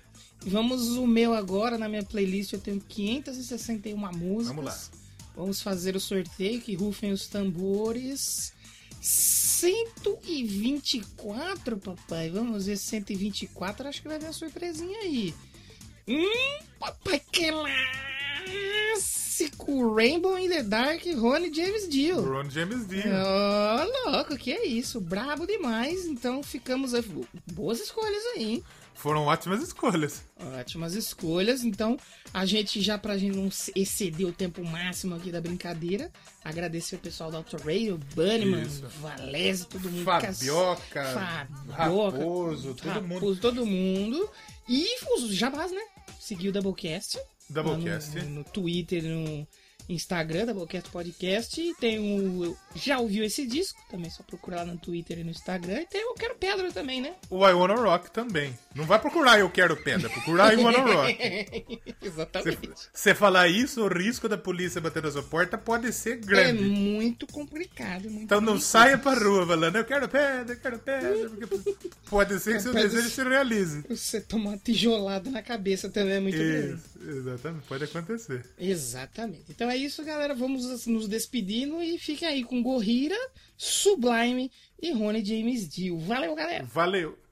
Vamos 0.46 0.96
o 0.96 1.06
meu 1.06 1.32
agora 1.32 1.78
na 1.78 1.88
minha 1.88 2.02
playlist, 2.02 2.52
eu 2.52 2.60
tenho 2.60 2.78
561 2.80 3.96
músicas. 4.12 4.48
Vamos 4.48 4.64
lá. 4.64 4.78
Vamos 5.34 5.62
fazer 5.62 5.96
o 5.96 6.00
sorteio, 6.00 6.60
que 6.60 6.74
rufem 6.74 7.12
os 7.12 7.26
tambores. 7.26 8.52
124, 9.00 11.78
papai. 11.78 12.28
Vamos 12.30 12.66
ver 12.66 12.76
124, 12.76 13.88
acho 13.88 14.02
que 14.02 14.08
vai 14.08 14.18
vir 14.18 14.26
uma 14.26 14.32
surpresinha 14.32 14.98
aí. 15.00 15.34
Hum, 16.06 16.58
papai, 16.78 17.20
que 17.32 17.50
clássico! 19.34 19.94
Rainbow 19.94 20.38
in 20.38 20.48
the 20.48 20.62
Dark, 20.62 21.02
Rony 21.16 21.52
James 21.52 21.88
Dio. 21.88 22.20
Ron 22.20 22.48
James 22.48 22.86
Dio. 22.86 23.02
Ô, 23.02 24.10
louco, 24.10 24.36
que 24.36 24.52
é 24.52 24.64
isso? 24.64 25.00
Brabo 25.00 25.46
demais. 25.46 26.06
Então 26.06 26.42
ficamos. 26.42 26.94
aí. 26.94 27.04
Boas 27.52 27.80
escolhas 27.80 28.22
aí, 28.34 28.44
hein? 28.44 28.64
Foram 28.94 29.26
ótimas 29.26 29.60
escolhas. 29.60 30.24
Ótimas 30.58 30.94
escolhas. 30.94 31.64
Então, 31.64 31.98
a 32.32 32.46
gente 32.46 32.80
já, 32.80 32.96
pra 32.96 33.18
gente 33.18 33.36
não 33.36 33.50
exceder 33.74 34.26
o 34.26 34.32
tempo 34.32 34.64
máximo 34.64 35.16
aqui 35.16 35.32
da 35.32 35.40
brincadeira, 35.40 36.12
agradecer 36.44 36.94
o 36.96 37.00
pessoal 37.00 37.30
da 37.30 37.38
Auto 37.38 37.56
Radio, 37.56 37.98
Bunnyman, 38.14 38.62
Isso. 38.62 38.86
Valese, 39.00 39.66
todo 39.66 39.90
mundo. 39.90 40.04
Fabioca, 40.04 41.04
Fabioca, 41.04 41.48
Raposo, 41.70 42.74
todo 42.74 43.02
mundo. 43.02 43.14
Raposo, 43.14 43.40
todo 43.40 43.66
mundo. 43.66 44.30
E 44.68 44.86
os 45.16 45.34
jabás, 45.34 45.72
né? 45.72 45.82
Seguiu 46.20 46.50
o 46.50 46.52
Doublecast. 46.52 47.18
Doublecast. 47.50 48.14
No, 48.16 48.28
no 48.30 48.44
Twitter, 48.44 49.02
no 49.02 49.46
Instagram, 49.88 50.46
Doublecast 50.46 50.90
Podcast. 50.90 51.60
E 51.60 51.74
tem 51.74 51.98
o. 51.98 52.56
Já 52.74 52.98
ouviu 52.98 53.24
esse 53.24 53.46
disco? 53.46 53.78
Também 53.90 54.06
é 54.06 54.10
só 54.10 54.22
procurar 54.22 54.58
lá 54.58 54.66
no 54.66 54.76
Twitter 54.78 55.18
e 55.18 55.24
no 55.24 55.30
Instagram. 55.30 55.80
E 55.82 55.86
tem 55.86 56.04
o 56.10 56.14
Quero 56.14 56.34
Pedra 56.36 56.72
também, 56.72 57.00
né? 57.00 57.14
O 57.30 57.46
I 57.46 57.52
Wanna 57.52 57.74
Rock 57.74 58.10
também. 58.10 58.58
Não 58.74 58.84
vai 58.84 58.98
procurar 58.98 59.38
Eu 59.38 59.50
Quero 59.50 59.76
Pedra, 59.76 60.08
procurar 60.08 60.52
I 60.52 60.56
Wanna 60.62 60.78
Rock. 60.78 61.80
Exatamente. 62.02 62.70
Você 62.92 63.14
falar 63.14 63.48
isso, 63.48 63.82
o 63.84 63.88
risco 63.88 64.28
da 64.28 64.36
polícia 64.38 64.80
bater 64.80 65.02
na 65.02 65.10
sua 65.10 65.22
porta 65.22 65.56
pode 65.58 65.92
ser 65.92 66.12
É 66.14 66.16
grande. 66.16 66.62
muito 66.62 67.26
complicado. 67.26 68.04
Muito 68.10 68.24
Então 68.24 68.40
não 68.40 68.54
difícil. 68.54 68.72
saia 68.72 68.98
pra 68.98 69.14
rua 69.14 69.46
falando 69.46 69.76
Eu 69.76 69.84
quero 69.84 70.08
pedra, 70.08 70.54
eu 70.54 70.60
quero 70.60 70.78
pedra. 70.78 71.28
Porque 71.30 71.46
pode 72.08 72.38
ser 72.40 72.54
que 72.54 72.60
seu 72.60 72.72
desejo 72.72 73.02
de- 73.08 73.10
se 73.14 73.22
realize. 73.22 73.84
Você 73.88 74.20
tomar 74.20 74.50
uma 74.50 74.58
tijolada 74.58 75.30
na 75.30 75.42
cabeça 75.42 75.88
também 75.88 76.14
é 76.14 76.20
muito 76.20 76.36
grande. 76.36 76.74
Isso, 76.74 77.08
exatamente, 77.08 77.66
pode 77.66 77.84
acontecer. 77.84 78.44
Exatamente. 78.58 79.44
Então 79.50 79.70
é 79.70 79.73
isso, 79.76 80.04
galera. 80.04 80.34
Vamos 80.34 80.86
nos 80.86 81.08
despedindo 81.08 81.82
e 81.82 81.98
fiquem 81.98 82.28
aí 82.28 82.44
com 82.44 82.62
Gorrira, 82.62 83.16
Sublime 83.56 84.50
e 84.80 84.92
Rony 84.92 85.24
James 85.24 85.68
Dio. 85.68 85.98
Valeu, 85.98 86.34
galera! 86.34 86.64
Valeu. 86.64 87.23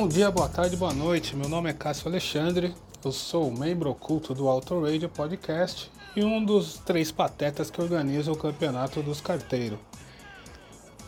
Bom 0.00 0.08
dia, 0.08 0.30
boa 0.30 0.48
tarde, 0.48 0.78
boa 0.78 0.94
noite. 0.94 1.36
Meu 1.36 1.46
nome 1.46 1.68
é 1.68 1.74
Cássio 1.74 2.08
Alexandre, 2.08 2.74
eu 3.04 3.12
sou 3.12 3.50
membro 3.50 3.90
oculto 3.90 4.32
do 4.32 4.48
Auto 4.48 4.80
Radio 4.80 5.10
Podcast 5.10 5.92
e 6.16 6.24
um 6.24 6.42
dos 6.42 6.78
três 6.78 7.12
patetas 7.12 7.70
que 7.70 7.82
organiza 7.82 8.32
o 8.32 8.36
Campeonato 8.36 9.02
dos 9.02 9.20
Carteiros. 9.20 9.78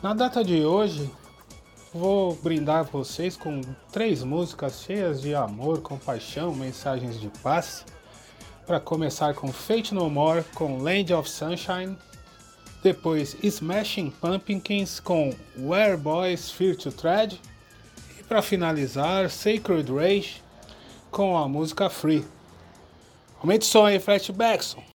Na 0.03 0.13
data 0.13 0.45
de 0.45 0.63
hoje, 0.63 1.11
vou 1.91 2.35
brindar 2.35 2.85
vocês 2.85 3.35
com 3.35 3.63
três 3.91 4.23
músicas 4.23 4.83
cheias 4.83 5.23
de 5.23 5.35
amor, 5.35 5.81
compaixão, 5.81 6.55
mensagens 6.55 7.19
de 7.19 7.31
paz. 7.43 7.87
Para 8.67 8.79
começar 8.79 9.33
com 9.33 9.51
Fate 9.51 9.95
No 9.95 10.11
More 10.11 10.45
com 10.55 10.83
Land 10.83 11.15
of 11.15 11.31
Sunshine, 11.31 11.97
depois 12.83 13.39
Smashing 13.43 14.11
Pumpkins 14.11 15.01
com 15.01 15.35
Where 15.57 15.97
Boys 15.97 16.51
Fear 16.51 16.77
to 16.77 16.93
Tread 16.93 17.41
para 18.33 18.41
finalizar 18.41 19.29
Sacred 19.29 19.93
Rage 19.93 20.43
com 21.11 21.37
a 21.37 21.47
música 21.47 21.91
Free. 21.91 22.25
Aumente 23.43 23.61
o 23.61 23.65
som 23.67 23.85
aí, 23.85 24.01
Flashbackson. 24.01 24.92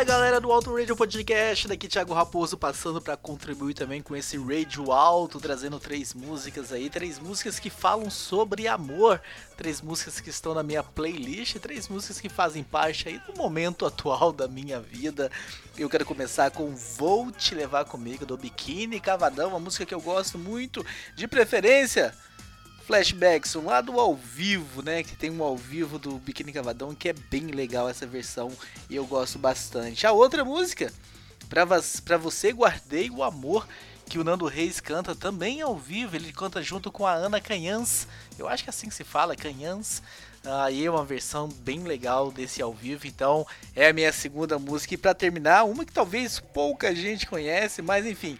Fala 0.00 0.12
galera 0.12 0.40
do 0.40 0.50
Alto 0.50 0.74
Radio 0.74 0.96
Podcast, 0.96 1.68
daqui 1.68 1.86
Thiago 1.86 2.14
Raposo 2.14 2.56
passando 2.56 3.02
para 3.02 3.18
contribuir 3.18 3.74
também 3.74 4.00
com 4.00 4.16
esse 4.16 4.38
radio 4.38 4.92
alto, 4.92 5.38
trazendo 5.38 5.78
três 5.78 6.14
músicas 6.14 6.72
aí, 6.72 6.88
três 6.88 7.18
músicas 7.18 7.58
que 7.58 7.68
falam 7.68 8.08
sobre 8.08 8.66
amor, 8.66 9.20
três 9.58 9.82
músicas 9.82 10.18
que 10.18 10.30
estão 10.30 10.54
na 10.54 10.62
minha 10.62 10.82
playlist, 10.82 11.58
três 11.58 11.86
músicas 11.86 12.18
que 12.18 12.30
fazem 12.30 12.62
parte 12.62 13.08
aí 13.08 13.18
do 13.26 13.36
momento 13.36 13.84
atual 13.84 14.32
da 14.32 14.48
minha 14.48 14.80
vida. 14.80 15.30
Eu 15.76 15.90
quero 15.90 16.06
começar 16.06 16.50
com 16.50 16.74
Vou 16.74 17.30
Te 17.30 17.54
Levar 17.54 17.84
Comigo 17.84 18.24
do 18.24 18.38
Biquíni 18.38 19.00
Cavadão, 19.00 19.50
uma 19.50 19.60
música 19.60 19.84
que 19.84 19.92
eu 19.94 20.00
gosto 20.00 20.38
muito, 20.38 20.82
de 21.14 21.28
preferência 21.28 22.14
flashbacks, 22.86 23.54
um 23.56 23.66
lado 23.66 23.98
ao 23.98 24.14
vivo, 24.16 24.82
né? 24.82 25.02
Que 25.02 25.16
tem 25.16 25.30
um 25.30 25.42
ao 25.42 25.56
vivo 25.56 25.98
do 25.98 26.18
Biquíni 26.18 26.52
Cavadão 26.52 26.94
que 26.94 27.08
é 27.08 27.12
bem 27.12 27.46
legal 27.48 27.88
essa 27.88 28.06
versão 28.06 28.50
e 28.88 28.96
eu 28.96 29.06
gosto 29.06 29.38
bastante. 29.38 30.06
A 30.06 30.12
outra 30.12 30.44
música, 30.44 30.92
pra 31.48 32.16
você 32.16 32.52
guardei 32.52 33.10
o 33.10 33.22
amor, 33.22 33.66
que 34.06 34.18
o 34.18 34.24
Nando 34.24 34.46
Reis 34.46 34.80
canta 34.80 35.14
também 35.14 35.60
ao 35.60 35.76
vivo, 35.76 36.16
ele 36.16 36.32
canta 36.32 36.60
junto 36.60 36.90
com 36.90 37.06
a 37.06 37.12
Ana 37.12 37.40
Canhãs, 37.40 38.08
eu 38.36 38.48
acho 38.48 38.64
que 38.64 38.68
é 38.68 38.72
assim 38.72 38.88
que 38.88 38.94
se 38.94 39.04
fala, 39.04 39.36
Canhãs. 39.36 40.02
Aí 40.42 40.86
é 40.86 40.90
uma 40.90 41.04
versão 41.04 41.48
bem 41.48 41.80
legal 41.80 42.32
desse 42.32 42.62
ao 42.62 42.72
vivo, 42.72 43.06
então 43.06 43.46
é 43.76 43.88
a 43.88 43.92
minha 43.92 44.10
segunda 44.10 44.58
música. 44.58 44.94
E 44.94 44.96
pra 44.96 45.12
terminar, 45.12 45.64
uma 45.64 45.84
que 45.84 45.92
talvez 45.92 46.40
pouca 46.40 46.94
gente 46.94 47.26
conhece, 47.26 47.82
mas 47.82 48.06
enfim, 48.06 48.38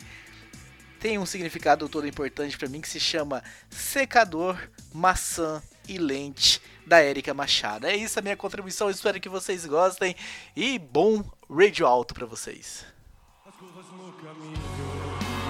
tem 1.00 1.18
um 1.18 1.24
significado 1.24 1.88
todo 1.88 2.06
importante 2.06 2.56
pra 2.58 2.68
mim 2.68 2.80
que 2.80 2.88
se 2.88 3.00
chama 3.00 3.42
Secador, 3.70 4.56
Maçã 4.92 5.62
e 5.88 5.96
Lente 5.96 6.60
da 6.86 7.00
Érica 7.00 7.32
Machado. 7.32 7.86
É 7.86 7.96
isso 7.96 8.18
a 8.18 8.22
minha 8.22 8.36
contribuição, 8.36 8.90
espero 8.90 9.18
que 9.18 9.28
vocês 9.28 9.64
gostem 9.64 10.14
e 10.54 10.78
bom 10.78 11.24
radio 11.48 11.86
alto 11.86 12.12
pra 12.12 12.26
vocês. 12.26 12.84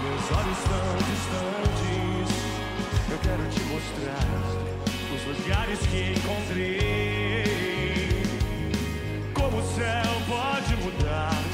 Meus 0.03 0.31
olhos 0.33 0.59
tão 0.65 0.97
distantes, 1.11 2.31
eu 3.11 3.19
quero 3.19 3.43
te 3.51 3.61
mostrar 3.65 4.27
os 5.15 5.23
lugares 5.39 5.79
que 5.81 6.13
encontrei. 6.13 7.45
Como 9.35 9.59
o 9.59 9.75
céu 9.75 10.15
pode 10.29 10.77
mudar 10.77 11.50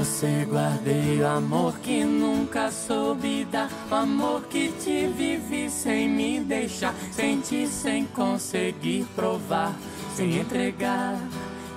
você 0.00 0.46
guardei 0.48 1.20
o 1.20 1.26
amor 1.26 1.78
que 1.80 2.04
nunca 2.04 2.70
soube 2.70 3.44
dar. 3.44 3.70
O 3.90 3.94
amor 3.94 4.44
que 4.44 4.72
te 4.72 5.06
vivi 5.08 5.68
sem 5.68 6.08
me 6.08 6.40
deixar. 6.40 6.94
Sentir 7.12 7.68
sem 7.68 8.06
conseguir 8.06 9.06
provar. 9.14 9.74
Sem 10.16 10.38
entregar 10.38 11.20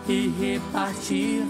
e 0.07 0.29
repartir. 0.39 1.43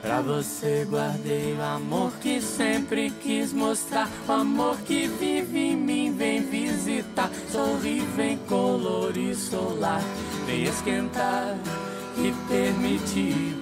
Pra 0.00 0.20
você 0.20 0.86
guardei 0.88 1.54
o 1.54 1.62
amor 1.62 2.12
que 2.20 2.40
sempre 2.40 3.10
quis 3.10 3.52
mostrar. 3.52 4.08
O 4.28 4.32
amor 4.32 4.76
que 4.82 5.08
vive 5.08 5.58
em 5.58 5.76
mim, 5.76 6.14
vem 6.16 6.40
visitar. 6.40 7.28
Sorri, 7.50 8.00
vem 8.14 8.38
colorir 9.18 9.34
solar. 9.34 10.02
Vem 10.46 10.64
esquentar 10.64 11.56
e 12.16 12.32
permitir. 12.48 13.56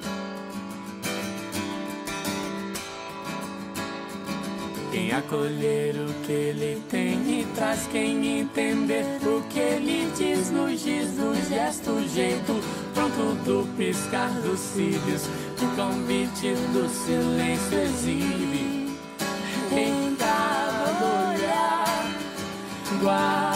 Quem 4.90 5.12
acolher 5.12 5.94
o 5.94 6.12
que 6.24 6.32
ele 6.32 6.82
tem 6.88 7.40
e 7.40 7.46
traz 7.54 7.86
quem 7.92 8.40
entender 8.40 9.04
o 9.26 9.42
que 9.50 9.58
ele 9.58 10.10
diz 10.16 10.50
no 10.50 10.74
giz, 10.74 11.14
no 11.18 11.34
gesto, 11.34 12.02
jeito 12.08 12.54
pronto 12.94 13.34
do 13.44 13.76
piscar 13.76 14.30
dos 14.40 14.58
cílios, 14.58 15.28
o 15.60 15.76
convite 15.76 16.54
do 16.72 16.88
silêncio 16.88 17.78
exibe 17.78 18.96
em 19.72 20.16
cada 20.16 21.04
olhar. 21.28 22.16
Guardei 23.02 23.55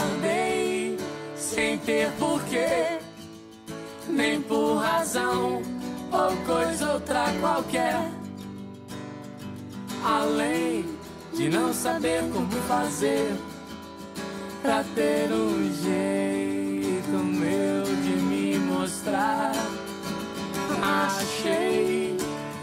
ter 2.01 2.11
porquê, 2.13 2.99
nem 4.07 4.41
por 4.41 4.77
razão 4.77 5.61
ou 6.11 6.37
coisa 6.47 6.93
outra 6.93 7.25
qualquer 7.39 7.95
além 10.03 10.83
de 11.35 11.47
não 11.47 11.71
saber 11.71 12.23
como 12.33 12.51
fazer 12.67 13.31
pra 14.63 14.83
ter 14.95 15.31
um 15.31 15.71
jeito 15.83 17.11
meu 17.11 17.83
de 17.83 18.21
me 18.23 18.57
mostrar. 18.57 19.51
Achei 20.81 22.17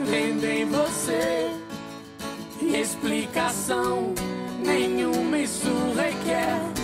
vendo 0.05 0.45
em 0.45 0.65
você 0.65 1.53
explicação 2.61 4.13
nenhuma 4.65 5.39
isso 5.39 5.71
requer. 5.95 6.78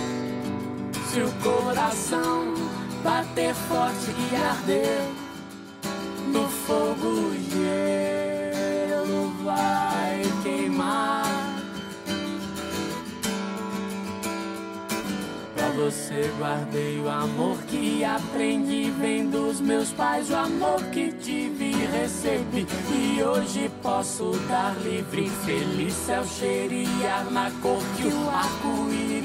Se 1.15 1.21
o 1.21 1.31
coração 1.35 2.53
bater 3.01 3.55
forte 3.55 4.11
e 4.11 4.35
arder 4.35 5.01
no 6.27 6.45
fogo 6.49 7.07
o 7.07 7.33
gelo 7.51 9.31
vai 9.45 10.23
queimar. 10.43 11.23
Pra 15.55 15.69
você 15.69 16.29
guardei 16.37 16.99
o 16.99 17.07
amor 17.07 17.59
que 17.69 18.03
aprendi 18.03 18.91
vem 18.99 19.29
dos 19.29 19.61
meus 19.61 19.93
pais, 19.93 20.29
o 20.29 20.35
amor 20.35 20.83
que 20.91 21.13
tive 21.13 21.71
e 21.71 21.85
recebi 21.97 22.67
e 22.91 23.23
hoje 23.23 23.71
posso 23.81 24.31
dar 24.49 24.75
livre, 24.81 25.29
feliz 25.45 25.93
céu 25.93 26.25
cheirar 26.25 27.31
na 27.31 27.49
cor 27.61 27.81
que 27.95 28.03
o 28.03 28.29
arco-íris 28.29 29.24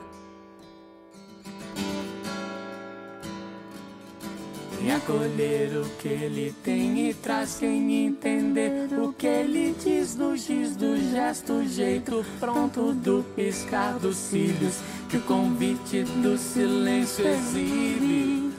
Em 4.81 4.91
acolher 4.91 5.77
o 5.77 5.87
que 5.99 6.07
ele 6.07 6.55
tem 6.63 7.09
e 7.09 7.13
traz 7.13 7.57
quem 7.59 8.07
entender 8.07 8.87
o 8.99 9.13
que 9.13 9.27
ele 9.27 9.75
diz 9.79 10.15
no 10.15 10.35
giz 10.35 10.75
do 10.75 10.97
gesto, 10.97 11.63
jeito 11.65 12.25
pronto 12.39 12.91
do 12.93 13.23
piscar 13.35 13.99
dos 13.99 14.17
cílios, 14.17 14.79
que 15.07 15.17
o 15.17 15.21
convite 15.21 16.03
do 16.03 16.35
silêncio 16.35 17.27
exibe 17.27 18.51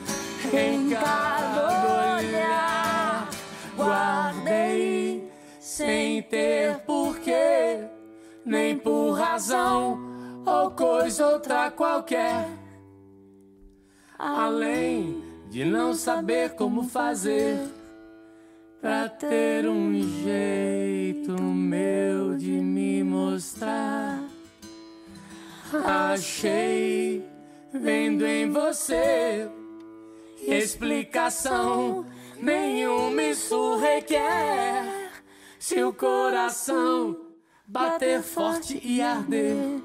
em 0.52 0.90
cada 0.90 2.16
olhar. 2.16 3.30
Guardei 3.76 5.28
sem 5.58 6.22
ter 6.22 6.78
porquê, 6.86 7.84
nem 8.44 8.78
por 8.78 9.14
razão 9.14 9.98
ou 10.46 10.70
coisa 10.70 11.26
outra 11.26 11.70
qualquer 11.70 12.62
além 14.22 15.21
de 15.52 15.66
não 15.66 15.92
saber 15.92 16.54
como 16.54 16.84
fazer 16.84 17.58
pra 18.80 19.06
ter 19.06 19.68
um 19.68 19.92
jeito 20.24 21.32
meu 21.42 22.38
de 22.38 22.52
me 22.52 23.04
mostrar. 23.04 24.18
Achei 25.84 27.22
vendo 27.70 28.24
em 28.24 28.50
você 28.50 29.46
explicação 30.40 32.06
nenhuma 32.40 33.22
isso 33.22 33.76
requer. 33.76 35.12
Se 35.58 35.84
o 35.84 35.92
coração 35.92 37.14
bater 37.66 38.22
forte 38.22 38.80
e 38.82 39.02
arder 39.02 39.82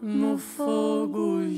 no 0.00 0.38
fogo 0.38 1.38
o 1.38 1.48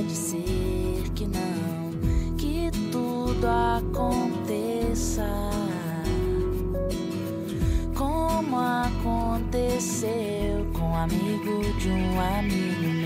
pode 0.00 0.14
ser 0.14 1.10
que 1.14 1.26
não, 1.26 1.90
que 2.38 2.70
tudo 2.90 3.46
aconteça. 3.76 5.26
Como 7.94 8.56
aconteceu 8.58 10.08
com 10.72 10.92
um 10.92 10.96
amigo 10.96 11.60
de 11.78 11.90
um 11.90 12.18
amigo 12.18 12.99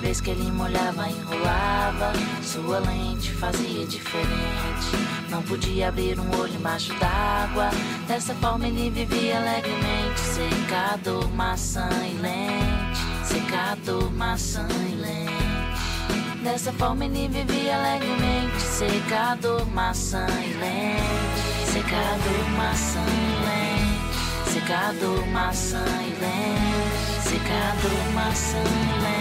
Vez 0.00 0.18
que 0.18 0.30
ele 0.30 0.50
molhava, 0.50 1.08
enrolava. 1.08 2.12
Sua 2.42 2.78
lente 2.78 3.30
fazia 3.32 3.86
diferente. 3.86 4.96
Não 5.28 5.42
podia 5.42 5.88
abrir 5.88 6.18
um 6.18 6.40
olho 6.40 6.54
embaixo 6.54 6.92
d'água. 6.98 7.68
Dessa 8.08 8.34
forma 8.36 8.66
ele 8.66 8.88
vivia 8.88 9.36
alegremente. 9.36 10.20
Secador, 10.20 11.30
maçã 11.32 11.88
e 12.02 12.14
lente. 12.14 13.00
Secador, 13.24 14.10
maçã 14.12 14.66
e 14.90 14.94
lente. 14.96 16.42
Dessa 16.42 16.72
forma 16.72 17.04
ele 17.04 17.28
vivia 17.28 17.76
alegremente. 17.76 18.62
Secador, 18.62 19.66
maçã 19.70 20.26
e 20.26 20.54
lente. 20.54 21.70
Secador, 21.70 22.50
maçã 22.56 23.04
e 23.06 23.34
lente. 23.44 24.50
Secador, 24.50 25.26
maçã 25.26 25.84
e 26.00 26.10
lente. 26.20 27.28
Secador, 27.28 28.12
maçã 28.14 28.58
e 28.58 29.02
lente. 29.02 29.19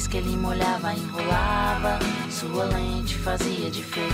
Vez 0.00 0.06
que 0.06 0.16
ele 0.16 0.36
molhava, 0.36 0.94
enrolava. 0.94 1.98
Sua 2.30 2.64
lente 2.64 3.18
fazia 3.18 3.70
diferente. 3.70 4.10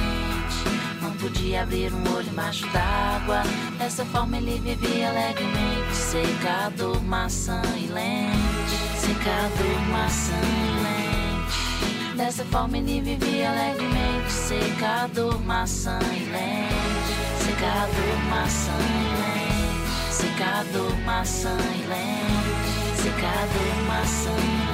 Não 1.01 1.13
podia 1.13 1.63
abrir 1.63 1.93
um 1.93 2.17
olho 2.17 2.29
embaixo 2.29 2.67
d'água. 2.73 3.43
Dessa 3.79 4.05
forma 4.07 4.37
ele 4.37 4.59
vivia 4.59 5.11
alegremente. 5.11 5.95
Secador, 5.95 7.01
maçã 7.05 7.63
e 7.77 7.87
lente. 7.87 8.77
Secador, 8.99 9.81
maçã 9.91 10.41
e 10.43 10.83
lente. 10.83 12.17
Dessa 12.17 12.45
forma 12.47 12.79
ele 12.79 13.01
vivia 13.01 13.51
alegremente. 13.51 14.33
Secador, 14.33 15.41
maçã 15.43 15.99
e 16.03 16.25
lente. 16.25 17.45
Secador, 17.45 18.17
maçã 18.29 18.73
e 18.81 19.07
lente. 19.23 20.13
Secador, 20.13 20.99
maçã 21.05 21.57
e 21.75 21.87
lente. 21.87 23.03
Secador, 23.03 23.85
maçã 23.87 24.31
e 24.31 24.51
lente. 24.51 24.66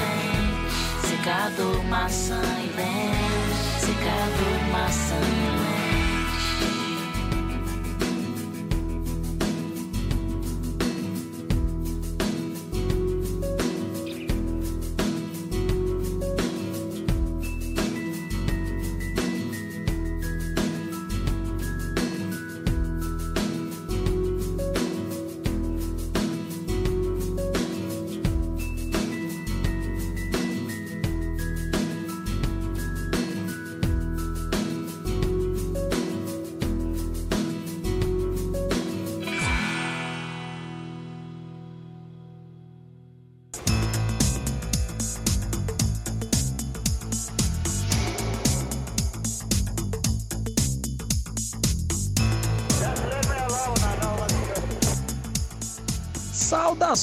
Secador, 1.23 1.85
maçã 1.85 2.43
e 2.59 2.67
lente. 2.77 3.87
Secador, 3.87 4.73
maçã 4.73 5.15
e 5.15 5.57
lente. 5.57 5.62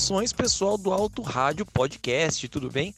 Saudações, 0.10 0.34
pessoal 0.34 0.76
do 0.76 0.92
Alto 0.92 1.22
Rádio 1.22 1.64
Podcast, 1.68 2.48
tudo 2.48 2.68
bem? 2.68 2.96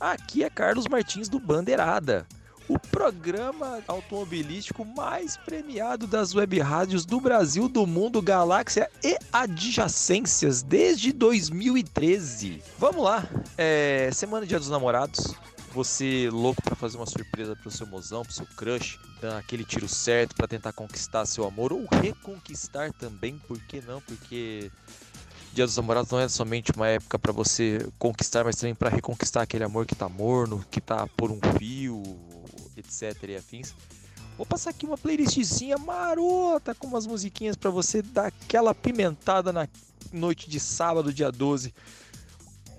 Aqui 0.00 0.42
é 0.42 0.48
Carlos 0.48 0.88
Martins 0.88 1.28
do 1.28 1.38
Bandeirada, 1.38 2.26
o 2.66 2.78
programa 2.78 3.82
automobilístico 3.86 4.82
mais 4.82 5.36
premiado 5.36 6.06
das 6.06 6.34
web 6.34 6.58
rádios 6.60 7.04
do 7.04 7.20
Brasil, 7.20 7.68
do 7.68 7.86
mundo, 7.86 8.22
galáxia 8.22 8.90
e 9.02 9.14
adjacências 9.30 10.62
desde 10.62 11.12
2013. 11.12 12.62
Vamos 12.78 13.04
lá, 13.04 13.28
é 13.58 14.08
semana 14.14 14.46
Dia 14.46 14.58
dos 14.58 14.70
Namorados. 14.70 15.34
Você 15.74 16.30
louco 16.32 16.62
pra 16.62 16.74
fazer 16.74 16.96
uma 16.96 17.04
surpresa 17.04 17.54
pro 17.56 17.70
seu 17.70 17.86
mozão, 17.86 18.22
pro 18.22 18.32
seu 18.32 18.46
crush, 18.56 18.98
dar 19.20 19.36
aquele 19.36 19.64
tiro 19.64 19.88
certo 19.88 20.34
pra 20.34 20.48
tentar 20.48 20.72
conquistar 20.72 21.26
seu 21.26 21.44
amor 21.44 21.74
ou 21.74 21.86
reconquistar 22.00 22.90
também, 22.94 23.36
por 23.46 23.58
que 23.60 23.82
não? 23.82 24.00
Porque 24.00 24.70
Dia 25.54 25.66
dos 25.66 25.76
Namorados 25.76 26.10
não 26.10 26.18
é 26.18 26.28
somente 26.28 26.72
uma 26.74 26.88
época 26.88 27.16
para 27.16 27.30
você 27.30 27.86
conquistar, 27.96 28.42
mas 28.42 28.56
também 28.56 28.74
para 28.74 28.90
reconquistar 28.90 29.42
aquele 29.42 29.62
amor 29.62 29.86
que 29.86 29.94
tá 29.94 30.08
morno, 30.08 30.64
que 30.68 30.80
tá 30.80 31.06
por 31.16 31.30
um 31.30 31.38
fio, 31.56 32.02
etc 32.76 33.16
e 33.28 33.36
afins. 33.36 33.72
Vou 34.36 34.44
passar 34.44 34.70
aqui 34.70 34.84
uma 34.84 34.98
playlistzinha 34.98 35.78
marota 35.78 36.74
com 36.74 36.88
umas 36.88 37.06
musiquinhas 37.06 37.54
para 37.54 37.70
você 37.70 38.02
dar 38.02 38.26
aquela 38.26 38.74
pimentada 38.74 39.52
na 39.52 39.68
noite 40.12 40.50
de 40.50 40.58
sábado, 40.58 41.12
dia 41.12 41.30
12. 41.30 41.72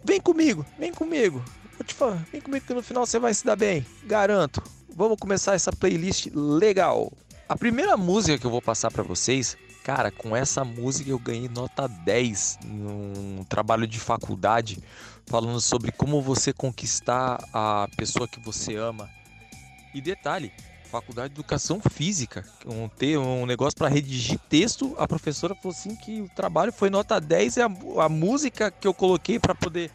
Vem 0.04 0.20
comigo, 0.20 0.66
vem 0.78 0.92
comigo. 0.92 1.42
Vou 1.78 1.86
te 1.86 1.94
falar, 1.94 2.28
vem 2.30 2.42
comigo 2.42 2.66
que 2.66 2.74
no 2.74 2.84
final 2.84 3.06
você 3.06 3.18
vai 3.18 3.34
se 3.34 3.46
dar 3.46 3.56
bem, 3.56 3.86
garanto. 4.04 4.62
Vamos 4.94 5.18
começar 5.18 5.56
essa 5.56 5.72
playlist 5.72 6.28
legal. 6.34 7.10
A 7.48 7.56
primeira 7.56 7.96
música 7.96 8.38
que 8.38 8.46
eu 8.46 8.52
vou 8.52 8.62
passar 8.62 8.92
para 8.92 9.04
vocês 9.04 9.56
Cara, 9.86 10.10
com 10.10 10.36
essa 10.36 10.66
música 10.66 11.12
eu 11.12 11.20
ganhei 11.20 11.48
nota 11.48 11.88
10 11.88 12.58
num 12.66 13.44
trabalho 13.48 13.86
de 13.86 14.00
faculdade, 14.00 14.80
falando 15.28 15.62
sobre 15.62 15.92
como 15.92 16.24
você 16.24 16.52
conquistar 16.52 17.38
a 17.54 17.88
pessoa 17.96 18.28
que 18.28 18.40
você 18.40 18.76
ama. 18.76 19.08
E 19.94 20.02
detalhe, 20.02 20.52
faculdade 20.90 21.36
de 21.36 21.40
educação 21.40 21.80
física, 21.80 22.44
um, 22.66 22.90
te- 22.90 23.16
um 23.16 23.46
negócio 23.46 23.78
para 23.78 23.88
redigir 23.88 24.40
texto, 24.50 24.96
a 24.98 25.08
professora 25.08 25.54
falou 25.54 25.78
assim 25.78 25.96
que 25.96 26.20
o 26.20 26.30
trabalho 26.30 26.74
foi 26.74 26.90
nota 26.90 27.22
10 27.22 27.58
e 27.58 27.62
a, 27.62 27.66
a 27.66 28.10
música 28.10 28.72
que 28.72 28.88
eu 28.88 28.94
coloquei 28.94 29.38
para 29.38 29.54
poder 29.54 29.92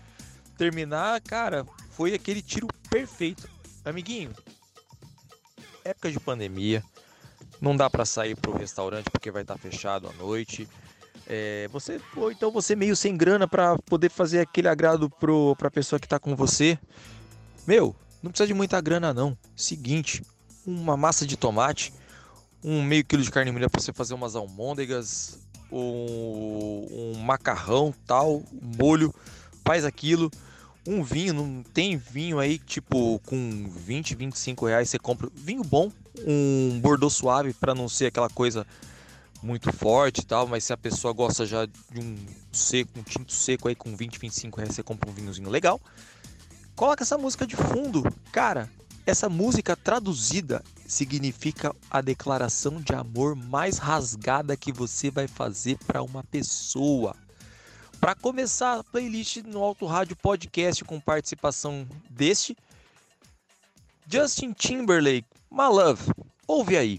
terminar, 0.57 1.21
cara, 1.21 1.67
foi 1.91 2.15
aquele 2.15 2.43
tiro 2.43 2.69
perfeito. 2.89 3.51
Amiguinho, 3.85 4.31
época 5.85 6.13
de 6.13 6.21
pandemia, 6.21 6.81
não 7.61 7.77
dá 7.77 7.91
para 7.91 8.05
sair 8.05 8.35
pro 8.35 8.57
restaurante 8.57 9.11
porque 9.11 9.31
vai 9.31 9.43
estar 9.43 9.59
fechado 9.59 10.09
à 10.09 10.13
noite. 10.13 10.69
É, 11.27 11.69
você 11.69 12.01
ou 12.17 12.33
então 12.33 12.51
você 12.51 12.75
meio 12.75 12.97
sem 12.97 13.17
grana 13.17 13.47
para 13.47 13.79
poder 13.79 14.11
fazer 14.11 14.41
aquele 14.41 14.67
agrado 14.67 15.09
pro 15.09 15.55
pra 15.57 15.71
pessoa 15.71 16.01
que 16.01 16.09
tá 16.09 16.19
com 16.19 16.35
você. 16.35 16.79
Meu, 17.67 17.95
não 18.23 18.31
precisa 18.31 18.47
de 18.47 18.55
muita 18.55 18.81
grana 18.81 19.15
não. 19.15 19.37
Seguinte, 19.55 20.23
uma 20.67 20.97
massa 20.97 21.27
de 21.27 21.37
tomate, 21.37 21.93
um 22.65 22.83
meio 22.83 23.05
quilo 23.05 23.23
de 23.23 23.31
carne 23.31 23.53
moída 23.53 23.69
para 23.69 23.81
você 23.81 23.93
fazer 23.93 24.15
umas 24.15 24.35
almôndegas, 24.35 25.39
um, 25.71 27.15
um 27.15 27.19
macarrão, 27.19 27.95
tal, 28.07 28.37
um 28.53 28.77
molho, 28.79 29.15
faz 29.65 29.85
aquilo. 29.85 30.31
Um 30.87 31.03
vinho, 31.03 31.35
não 31.35 31.63
tem 31.63 31.97
vinho 31.97 32.39
aí, 32.39 32.59
tipo, 32.59 33.21
com 33.27 33.69
20, 33.69 34.15
25 34.15 34.67
reais 34.67 34.89
você 34.89 34.99
compra 34.99 35.29
vinho 35.35 35.63
bom, 35.63 35.93
um 36.27 36.81
Bordeaux 36.81 37.15
suave 37.15 37.53
para 37.53 37.75
não 37.75 37.89
ser 37.89 38.07
aquela 38.07 38.29
coisa 38.29 38.67
muito 39.43 39.73
forte 39.73 40.21
e 40.21 40.25
tal, 40.25 40.47
mas 40.47 40.65
se 40.65 40.73
a 40.73 40.77
pessoa 40.77 41.13
gosta 41.13 41.47
já 41.47 41.67
de 41.67 42.01
um 42.01 42.17
seco, 42.53 42.99
um 42.99 43.03
tinto 43.03 43.33
seco 43.33 43.69
aí 43.69 43.75
com 43.75 43.97
20, 43.97 44.19
25 44.19 44.59
reais, 44.59 44.75
você 44.75 44.83
compra 44.83 45.09
um 45.09 45.13
vinhozinho 45.13 45.49
legal. 45.49 45.81
Coloca 46.77 47.03
essa 47.03 47.17
música 47.17 47.47
de 47.47 47.57
fundo. 47.57 48.03
Cara, 48.33 48.69
essa 49.07 49.29
música 49.29 49.75
traduzida 49.77 50.63
significa 50.87 51.75
a 51.91 52.01
declaração 52.01 52.81
de 52.81 52.95
amor 52.95 53.35
mais 53.35 53.79
rasgada 53.79 54.57
que 54.57 54.73
você 54.73 55.11
vai 55.11 55.27
fazer 55.27 55.79
para 55.87 56.03
uma 56.03 56.23
pessoa. 56.25 57.17
Para 58.01 58.15
começar 58.15 58.79
a 58.79 58.85
playlist 58.85 59.39
no 59.39 59.63
Alto 59.63 59.85
Rádio 59.87 60.17
Podcast 60.17 60.85
com 60.85 60.99
participação 60.99 61.87
deste 62.09 62.57
Justin 64.07 64.53
Timberlake, 64.53 65.27
My 65.53 65.67
Love. 65.67 66.01
Ouve 66.47 66.77
aí. 66.77 66.99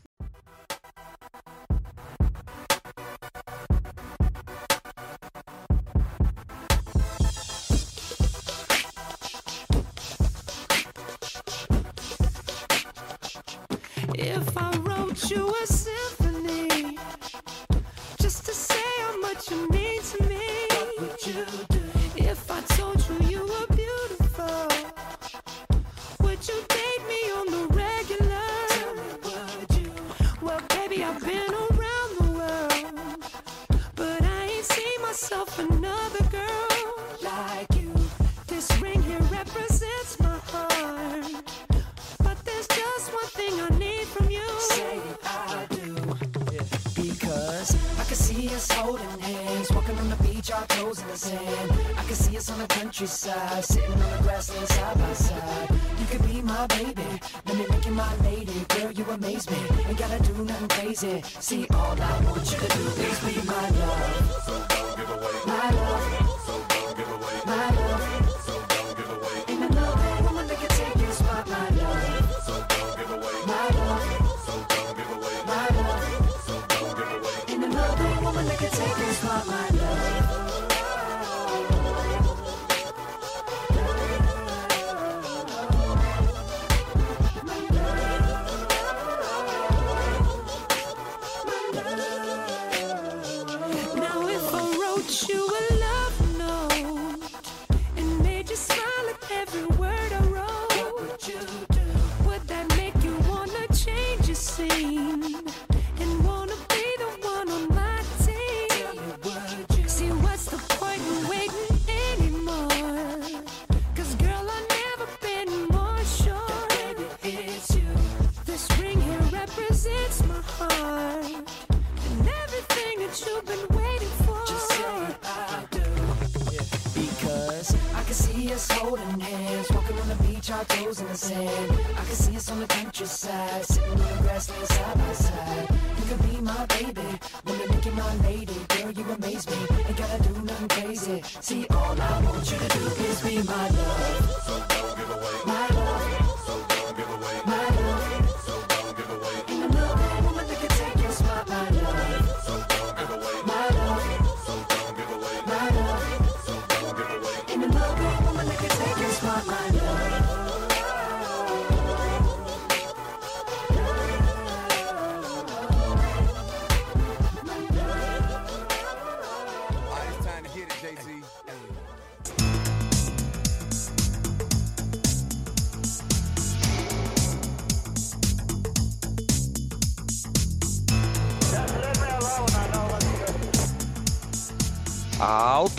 take 78.70 78.95
this 78.97 79.20
for 79.20 79.71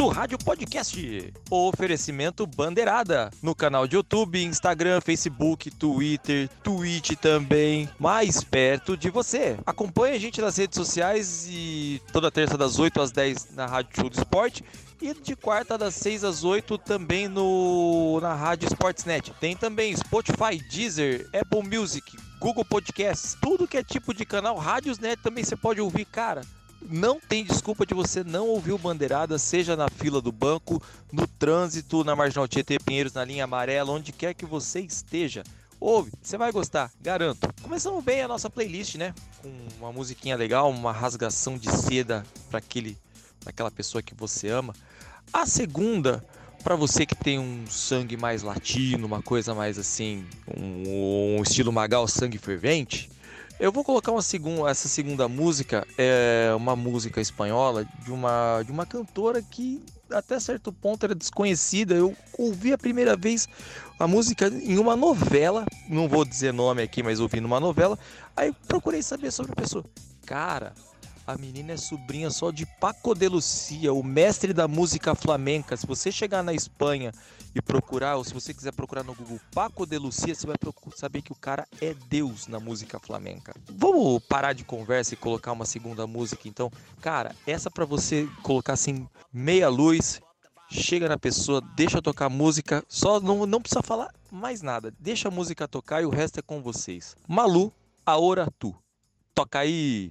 Alto 0.03 0.09
Rádio 0.09 0.39
Podcast. 0.39 1.33
Oferecimento 1.49 2.45
Bandeirada. 2.45 3.31
No 3.41 3.55
canal 3.55 3.87
de 3.87 3.95
YouTube, 3.95 4.43
Instagram, 4.43 5.01
Facebook, 5.01 5.71
Twitter, 5.71 6.49
Twitch 6.61 7.13
também. 7.13 7.89
Mais 8.01 8.43
perto 8.43 8.97
de 8.97 9.11
você. 9.11 9.57
Acompanhe 9.65 10.17
a 10.17 10.19
gente 10.19 10.41
nas 10.41 10.57
redes 10.57 10.77
sociais 10.77 11.47
e 11.49 12.03
toda 12.13 12.33
terça 12.33 12.59
das 12.59 12.81
8 12.81 13.01
às 13.01 13.13
10 13.13 13.55
na 13.55 13.67
Rádio 13.67 13.93
Show 13.95 14.11
do 14.11 14.19
Esporte. 14.19 14.65
E 15.01 15.15
de 15.15 15.37
quarta 15.37 15.79
das 15.79 15.95
6 15.95 16.25
às 16.25 16.43
8 16.43 16.79
também 16.79 17.29
no 17.29 18.19
na 18.21 18.35
Rádio 18.35 18.67
Sportsnet. 18.67 19.33
Tem 19.39 19.55
também 19.55 19.95
Spotify, 19.95 20.59
Deezer, 20.69 21.29
Apple 21.33 21.63
Music, 21.63 22.17
Google 22.41 22.65
Podcasts, 22.65 23.37
tudo 23.41 23.69
que 23.69 23.77
é 23.77 23.85
tipo 23.85 24.13
de 24.13 24.25
canal, 24.25 24.57
rádios, 24.57 24.99
né? 24.99 25.15
Também 25.15 25.45
você 25.45 25.55
pode 25.55 25.81
ouvir, 25.81 26.07
cara 26.07 26.43
Não 26.89 27.21
tem 27.21 27.45
desculpa 27.45 27.87
de 27.87 27.95
você 27.95 28.25
não 28.25 28.49
ouvir 28.49 28.73
o 28.73 28.79
Bandeirada, 28.79 29.39
seja 29.39 29.77
na 29.77 29.89
fila 29.89 30.21
do 30.21 30.33
banco, 30.33 30.83
no 31.13 31.27
trânsito, 31.27 32.05
na 32.05 32.17
Marginal 32.17 32.49
Tietê 32.49 32.79
Pinheiros, 32.79 33.15
na 33.15 33.25
linha 33.25 33.45
amarela, 33.45 33.93
onde 33.93 34.13
quer 34.13 34.35
que 34.35 34.45
você 34.45 34.81
esteja. 34.81 35.45
Ouve, 35.81 36.13
você 36.23 36.39
vai 36.39 36.53
gostar, 36.53 36.93
garanto. 37.01 37.53
Começamos 37.61 38.05
bem 38.05 38.23
a 38.23 38.29
nossa 38.29 38.49
playlist, 38.49 38.95
né? 38.95 39.15
Com 39.43 39.51
uma 39.81 39.93
musiquinha 39.93 40.37
legal, 40.37 40.71
uma 40.71 40.93
rasgação 40.93 41.59
de 41.59 41.71
seda 41.71 42.25
para 42.49 42.59
aquele, 42.59 42.97
pra 43.41 43.51
aquela 43.51 43.71
pessoa 43.71 44.01
que 44.03 44.15
você 44.15 44.49
ama. 44.49 44.75
A 45.33 45.45
segunda, 45.47 46.25
para 46.63 46.77
você 46.77 47.05
que 47.05 47.17
tem 47.17 47.39
um 47.39 47.67
sangue 47.67 48.17
mais 48.17 48.43
latino, 48.43 49.07
uma 49.07 49.21
coisa 49.23 49.55
mais 49.55 49.79
assim, 49.79 50.25
um, 50.57 51.39
um 51.39 51.43
estilo 51.43 51.73
Magal, 51.73 52.07
sangue 52.07 52.39
fervente, 52.39 53.11
eu 53.63 53.71
vou 53.71 53.85
colocar 53.85 54.11
uma 54.11 54.23
segun, 54.23 54.67
essa 54.67 54.89
segunda 54.89 55.29
música, 55.29 55.87
é 55.97 56.53
uma 56.57 56.75
música 56.75 57.21
espanhola 57.21 57.87
de 58.05 58.11
uma, 58.11 58.61
de 58.65 58.73
uma 58.73 58.85
cantora 58.85 59.41
que 59.41 59.81
até 60.11 60.41
certo 60.41 60.73
ponto 60.73 61.05
era 61.05 61.15
desconhecida. 61.15 61.95
Eu 61.95 62.13
ouvi 62.37 62.73
a 62.73 62.77
primeira 62.77 63.17
vez 63.17 63.49
a 64.01 64.09
música 64.09 64.49
em 64.49 64.81
uma 64.81 64.97
novela, 64.97 65.65
não 65.89 66.09
vou 66.09 66.25
dizer 66.25 66.53
nome 66.53 66.83
aqui, 66.83 67.05
mas 67.05 67.21
ouvi 67.21 67.41
numa 67.41 67.61
novela. 67.61 67.97
Aí 68.37 68.53
procurei 68.67 69.01
saber 69.01 69.31
sobre 69.31 69.53
a 69.53 69.55
pessoa. 69.55 69.85
Cara, 70.27 70.73
a 71.25 71.39
menina 71.39 71.75
é 71.75 71.77
sobrinha 71.77 72.31
só 72.31 72.51
de 72.51 72.67
Paco 72.67 73.15
de 73.15 73.29
Lucia, 73.29 73.93
o 73.93 74.03
mestre 74.03 74.53
da 74.53 74.67
música 74.67 75.15
flamenca. 75.15 75.77
Se 75.77 75.87
você 75.87 76.11
chegar 76.11 76.43
na 76.43 76.53
Espanha 76.53 77.13
e 77.55 77.61
procurar, 77.61 78.17
ou 78.17 78.25
se 78.25 78.33
você 78.33 78.55
quiser 78.55 78.73
procurar 78.73 79.03
no 79.03 79.15
Google 79.15 79.41
Paco 79.55 79.87
de 79.87 79.99
Lucia, 79.99 80.35
você 80.35 80.47
vai 80.47 80.57
saber 80.97 81.23
que 81.23 81.33
o 81.33 81.37
cara 81.37 81.67
é 81.81 81.95
Deus 82.09 82.47
na 82.47 82.59
música 82.59 82.99
flamenca. 82.99 83.55
Vamos 83.71 84.23
parar 84.25 84.53
de 84.53 84.65
conversa 84.65 85.15
e 85.15 85.17
colocar 85.17 85.53
uma 85.53 85.65
segunda 85.65 86.07
música, 86.07 86.49
então? 86.49 86.71
Cara, 87.01 87.35
essa 87.47 87.71
pra 87.71 87.85
você 87.85 88.29
colocar 88.43 88.73
assim, 88.73 89.07
meia 89.33 89.69
luz, 89.69 90.21
chega 90.71 91.09
na 91.09 91.19
pessoa, 91.19 91.61
deixa 91.77 92.01
tocar 92.01 92.29
música, 92.29 92.85
só 92.89 93.21
não, 93.21 93.47
não 93.47 93.61
precisa 93.61 93.83
falar 93.83 94.13
mais 94.31 94.63
nada. 94.63 94.93
Deixa 94.99 95.29
a 95.29 95.31
música 95.31 95.69
tocar 95.69 96.03
e 96.03 96.07
o 96.07 96.11
resto 96.11 96.39
é 96.39 96.43
com 96.43 96.63
vocês. 96.63 97.15
Malu, 97.29 97.73
Aora 98.05 98.51
Tu. 98.59 98.75
Toca 99.33 99.61
aí! 99.61 100.11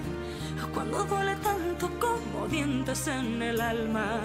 cuando 0.73 1.03
duele 1.03 1.35
tanto 1.37 1.89
como 1.99 2.47
dientes 2.47 3.07
en 3.07 3.41
el 3.41 3.61
alma. 3.61 4.19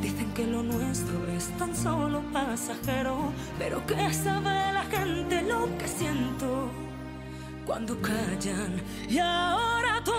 Dicen 0.00 0.32
que 0.34 0.46
lo 0.46 0.62
nuestro 0.62 1.26
es 1.28 1.48
tan 1.58 1.74
solo 1.74 2.20
pasajero, 2.32 3.32
pero 3.58 3.84
que 3.86 4.12
sabe 4.12 4.72
la 4.72 4.84
gente 4.90 5.42
lo 5.42 5.66
que 5.78 5.88
siento 5.88 6.70
cuando 7.66 8.00
callan. 8.00 8.82
Y 9.08 9.18
ahora 9.18 10.02
tú 10.04 10.12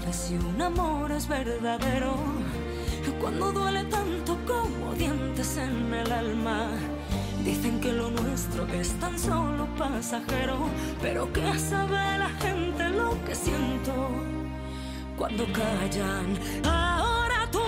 que 0.00 0.12
se 0.12 0.12
sabe 0.12 0.12
si 0.12 0.36
un 0.36 0.60
amor 0.60 1.12
es 1.12 1.28
verdadero 1.28 2.14
cuando 3.20 3.52
duele 3.52 3.84
tanto 3.84 4.36
como 4.46 4.94
dientes 4.94 5.56
en 5.56 5.92
el 5.92 6.12
alma. 6.12 6.68
Dicen 7.44 7.80
que 7.80 7.92
lo 7.92 8.10
nuestro 8.10 8.66
es 8.68 8.92
tan 8.98 9.18
solo 9.18 9.66
pasajero, 9.76 10.68
pero 11.02 11.30
que 11.32 11.58
sabe 11.58 12.18
la 12.18 12.30
gente 12.40 12.88
lo 12.90 13.22
que 13.24 13.34
siento 13.34 14.10
cuando 15.16 15.44
callan. 15.52 16.38
Ahora 16.64 17.48
tú 17.50 17.60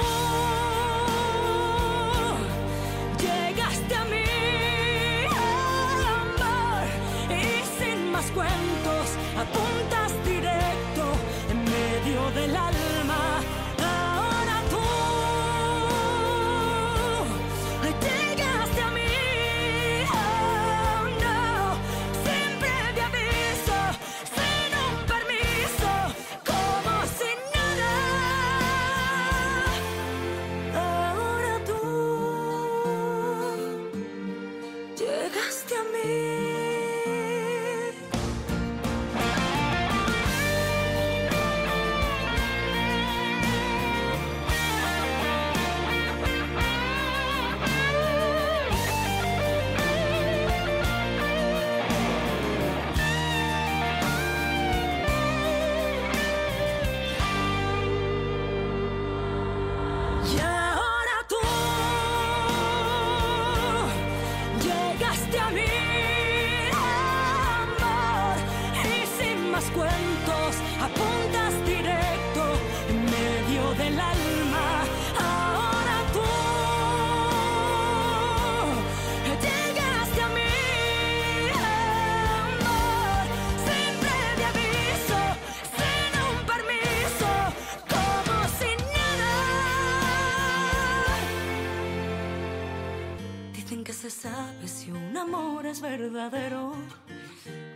verdadero 96.08 96.72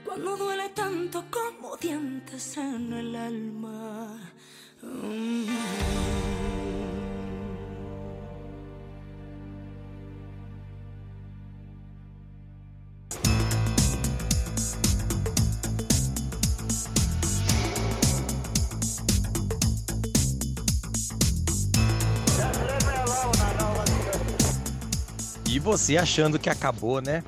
cuando 0.04 0.36
duele 0.36 0.68
tanto 0.70 1.24
como 1.30 1.76
dientes 1.76 2.56
en 2.56 2.92
el 2.92 3.16
alma. 3.16 4.18
Mm. 4.82 5.46
E 25.48 25.58
você 25.58 25.98
achando 25.98 26.38
que 26.38 26.48
acabou, 26.48 27.00
né? 27.00 27.24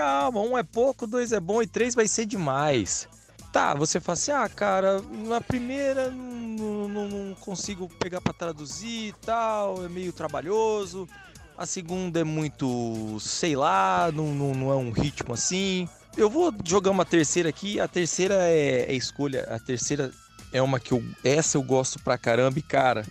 Calma, 0.00 0.42
um 0.42 0.58
é 0.58 0.62
pouco, 0.62 1.06
dois 1.06 1.32
é 1.32 1.40
bom 1.40 1.62
e 1.62 1.66
três 1.66 1.94
vai 1.94 2.06
ser 2.06 2.26
demais. 2.26 3.08
Tá, 3.50 3.72
você 3.74 3.98
fala 3.98 4.12
assim, 4.12 4.30
ah, 4.30 4.46
cara, 4.46 5.00
na 5.26 5.40
primeira 5.40 6.10
não, 6.10 6.86
não- 6.86 7.08
não 7.08 7.34
consigo 7.36 7.88
pegar 7.98 8.20
pra 8.20 8.34
traduzir 8.34 9.08
e 9.08 9.14
tal, 9.24 9.82
é 9.82 9.88
meio 9.88 10.12
trabalhoso. 10.12 11.08
A 11.56 11.64
segunda 11.64 12.20
é 12.20 12.24
muito, 12.24 13.16
sei 13.20 13.56
lá, 13.56 14.12
não, 14.12 14.34
não, 14.34 14.52
não 14.52 14.70
é 14.70 14.76
um 14.76 14.90
ritmo 14.90 15.32
assim. 15.32 15.88
Eu 16.14 16.28
vou 16.28 16.52
jogar 16.62 16.90
uma 16.90 17.06
terceira 17.06 17.48
aqui, 17.48 17.80
a 17.80 17.88
terceira 17.88 18.34
é, 18.34 18.84
é 18.90 18.92
escolha, 18.92 19.44
a 19.48 19.58
terceira 19.58 20.12
é 20.52 20.60
uma 20.60 20.78
que 20.78 20.92
eu, 20.92 21.02
essa 21.24 21.56
eu 21.56 21.62
gosto 21.62 21.98
pra 22.00 22.18
caramba 22.18 22.58
e, 22.58 22.62
cara, 22.62 23.06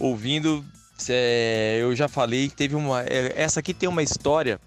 ouvindo, 0.00 0.64
cê- 0.98 1.78
eu 1.80 1.94
já 1.94 2.08
falei, 2.08 2.50
teve 2.50 2.74
uma, 2.74 3.02
é, 3.04 3.32
essa 3.36 3.60
aqui 3.60 3.72
tem 3.72 3.88
uma 3.88 4.02
história 4.02 4.60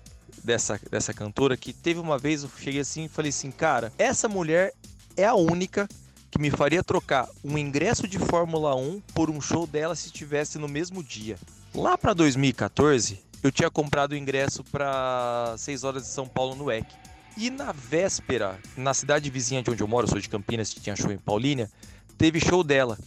dessa, 0.47 0.79
dessa 0.89 1.13
cantora 1.13 1.57
que 1.57 1.73
teve 1.73 1.99
uma 1.99 2.17
vez 2.17 2.41
eu 2.41 2.49
cheguei 2.57 2.79
assim 2.79 3.03
e 3.03 3.09
falei 3.09 3.29
assim, 3.29 3.51
cara, 3.51 3.91
essa 3.97 4.29
mulher 4.29 4.73
é 5.17 5.25
a 5.25 5.35
única 5.35 5.87
que 6.31 6.39
me 6.39 6.49
faria 6.49 6.81
trocar 6.81 7.27
um 7.43 7.57
ingresso 7.57 8.07
de 8.07 8.17
Fórmula 8.17 8.73
1 8.75 9.01
por 9.13 9.29
um 9.29 9.41
show 9.41 9.67
dela 9.67 9.95
se 9.95 10.07
estivesse 10.07 10.57
no 10.57 10.67
mesmo 10.67 11.03
dia. 11.03 11.37
Lá 11.75 11.97
pra 11.97 12.13
2014, 12.13 13.19
eu 13.43 13.51
tinha 13.51 13.69
comprado 13.69 14.13
o 14.13 14.15
ingresso 14.15 14.63
pra 14.63 15.53
6 15.57 15.83
horas 15.83 16.03
de 16.03 16.09
São 16.09 16.27
Paulo 16.27 16.55
no 16.55 16.71
EC. 16.71 16.87
E 17.35 17.49
na 17.49 17.71
véspera, 17.71 18.57
na 18.75 18.93
cidade 18.93 19.29
vizinha 19.29 19.61
de 19.61 19.69
onde 19.69 19.83
eu 19.83 19.87
moro, 19.87 20.07
eu 20.07 20.09
sou 20.09 20.19
de 20.19 20.29
Campinas, 20.29 20.73
que 20.73 20.79
tinha 20.79 20.95
show 20.95 21.11
em 21.11 21.17
Paulínia, 21.17 21.69
teve 22.17 22.39
show 22.39 22.63
dela. 22.63 22.97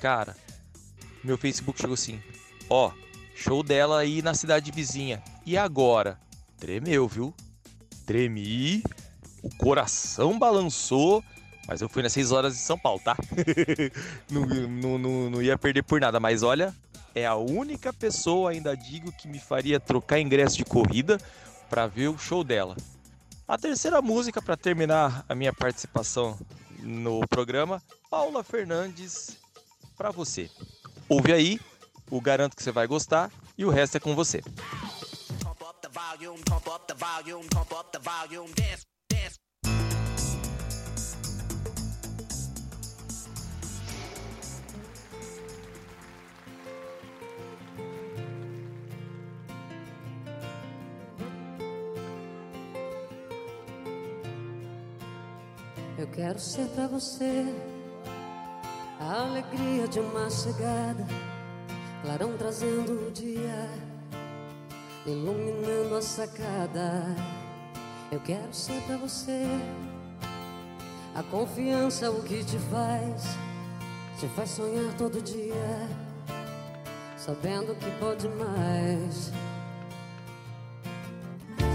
Cara, 0.00 0.36
meu 1.24 1.36
Facebook 1.36 1.80
chegou 1.80 1.94
assim: 1.94 2.20
Ó, 2.68 2.92
show 3.34 3.62
dela 3.62 3.98
aí 3.98 4.22
na 4.22 4.32
cidade 4.32 4.70
vizinha. 4.70 5.22
E 5.44 5.56
agora? 5.56 6.18
Tremeu, 6.60 7.08
viu? 7.08 7.34
Tremi, 8.04 8.82
o 9.42 9.48
coração 9.56 10.38
balançou, 10.38 11.24
mas 11.66 11.80
eu 11.80 11.88
fui 11.88 12.02
nas 12.02 12.12
6 12.12 12.32
horas 12.32 12.52
de 12.52 12.60
São 12.60 12.78
Paulo, 12.78 13.00
tá? 13.02 13.16
não, 14.30 14.44
não, 14.46 14.98
não, 14.98 15.30
não 15.30 15.42
ia 15.42 15.56
perder 15.56 15.82
por 15.82 15.98
nada, 16.00 16.20
mas 16.20 16.42
olha, 16.42 16.74
é 17.14 17.26
a 17.26 17.34
única 17.34 17.92
pessoa, 17.92 18.50
ainda 18.50 18.76
digo, 18.76 19.10
que 19.10 19.26
me 19.26 19.40
faria 19.40 19.80
trocar 19.80 20.20
ingresso 20.20 20.58
de 20.58 20.64
corrida 20.64 21.18
pra 21.70 21.86
ver 21.86 22.08
o 22.08 22.18
show 22.18 22.44
dela. 22.44 22.76
A 23.48 23.56
terceira 23.56 24.02
música 24.02 24.42
para 24.42 24.56
terminar 24.56 25.24
a 25.28 25.34
minha 25.34 25.52
participação 25.52 26.38
no 26.78 27.26
programa, 27.26 27.82
Paula 28.10 28.44
Fernandes, 28.44 29.38
pra 29.96 30.10
você. 30.10 30.50
Ouve 31.08 31.32
aí, 31.32 31.58
o 32.10 32.20
garanto 32.20 32.54
que 32.54 32.62
você 32.62 32.70
vai 32.70 32.86
gostar 32.86 33.30
e 33.56 33.64
o 33.64 33.70
resto 33.70 33.96
é 33.96 34.00
com 34.00 34.14
você. 34.14 34.42
Volume, 36.00 36.42
pump 36.46 36.66
up 36.66 36.88
the 36.88 36.94
volume, 36.94 37.46
pump 37.50 37.72
up 37.72 37.92
the 37.92 37.98
volume, 37.98 38.50
dance. 38.54 38.86
Eu 55.98 56.06
quero 56.06 56.38
ser 56.38 56.66
pra 56.68 56.86
você 56.86 57.44
a 58.98 59.20
alegria 59.20 59.86
de 59.86 60.00
uma 60.00 60.30
chegada, 60.30 61.06
clarão 62.02 62.36
trazendo 62.38 63.06
o 63.06 63.10
dia, 63.10 63.89
iluminando 65.06 65.96
a 65.96 66.02
sacada. 66.02 67.04
Eu 68.12 68.20
quero 68.20 68.52
ser 68.52 68.80
pra 68.82 68.96
você 68.96 69.46
a 71.14 71.22
confiança, 71.24 72.10
o 72.10 72.22
que 72.22 72.44
te 72.44 72.58
faz, 72.58 73.36
te 74.18 74.28
faz 74.28 74.50
sonhar 74.50 74.92
todo 74.96 75.20
dia, 75.20 75.88
sabendo 77.16 77.74
que 77.76 77.90
pode 77.98 78.28
mais. 78.28 79.32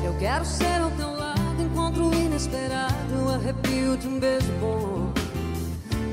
Eu 0.05 0.17
quero 0.19 0.45
ser 0.45 0.81
ao 0.81 0.91
teu 0.91 1.11
lado, 1.11 1.61
encontro 1.61 2.13
inesperado, 2.13 3.29
arrepio 3.33 3.97
de 3.97 4.07
um 4.07 4.19
beijo 4.19 4.51
bom. 4.59 5.11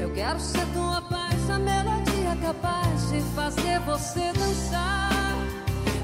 Eu 0.00 0.12
quero 0.14 0.40
ser 0.40 0.66
tua 0.72 1.02
paz, 1.02 1.50
a 1.50 1.58
melodia 1.58 2.36
capaz 2.40 3.10
de 3.10 3.20
fazer 3.34 3.78
você 3.80 4.32
dançar. 4.32 5.11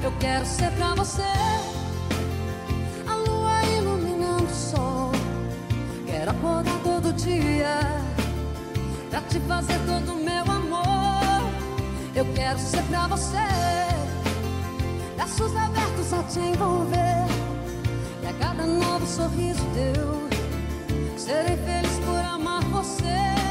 Eu 0.02 0.12
quero 0.20 0.46
ser 0.46 0.70
pra 0.72 0.94
você 0.94 1.22
a 3.06 3.14
lua 3.14 3.62
iluminando 3.76 4.44
o 4.44 4.54
sol. 4.54 5.12
Quero 6.06 6.30
acordar 6.30 6.78
todo 6.82 7.12
dia 7.12 7.80
pra 9.10 9.20
te 9.22 9.40
fazer 9.40 9.78
todo 9.86 10.16
meu 10.16 10.44
amor. 10.50 11.50
Eu 12.14 12.24
quero 12.34 12.58
ser 12.58 12.82
pra 12.84 13.06
você 13.06 13.46
braços 15.28 15.56
abertos 15.56 16.12
a 16.12 16.22
te 16.24 16.40
envolver. 16.40 17.26
E 18.22 18.26
a 18.26 18.32
cada 18.34 18.66
novo 18.66 19.06
sorriso 19.06 19.62
teu, 19.74 20.28
serei 21.16 21.56
feliz 21.58 21.98
por 22.04 22.18
amar 22.24 22.62
você. 22.64 23.47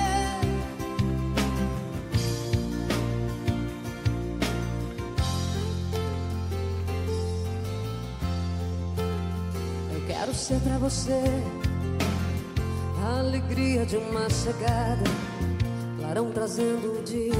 Quero 10.27 10.37
ser 10.37 10.59
pra 10.59 10.77
você 10.77 11.23
a 13.01 13.19
alegria 13.19 13.85
de 13.85 13.95
uma 13.95 14.29
chegada, 14.29 15.03
clarão 15.97 16.31
trazendo 16.31 16.99
o 16.99 17.03
dia, 17.03 17.33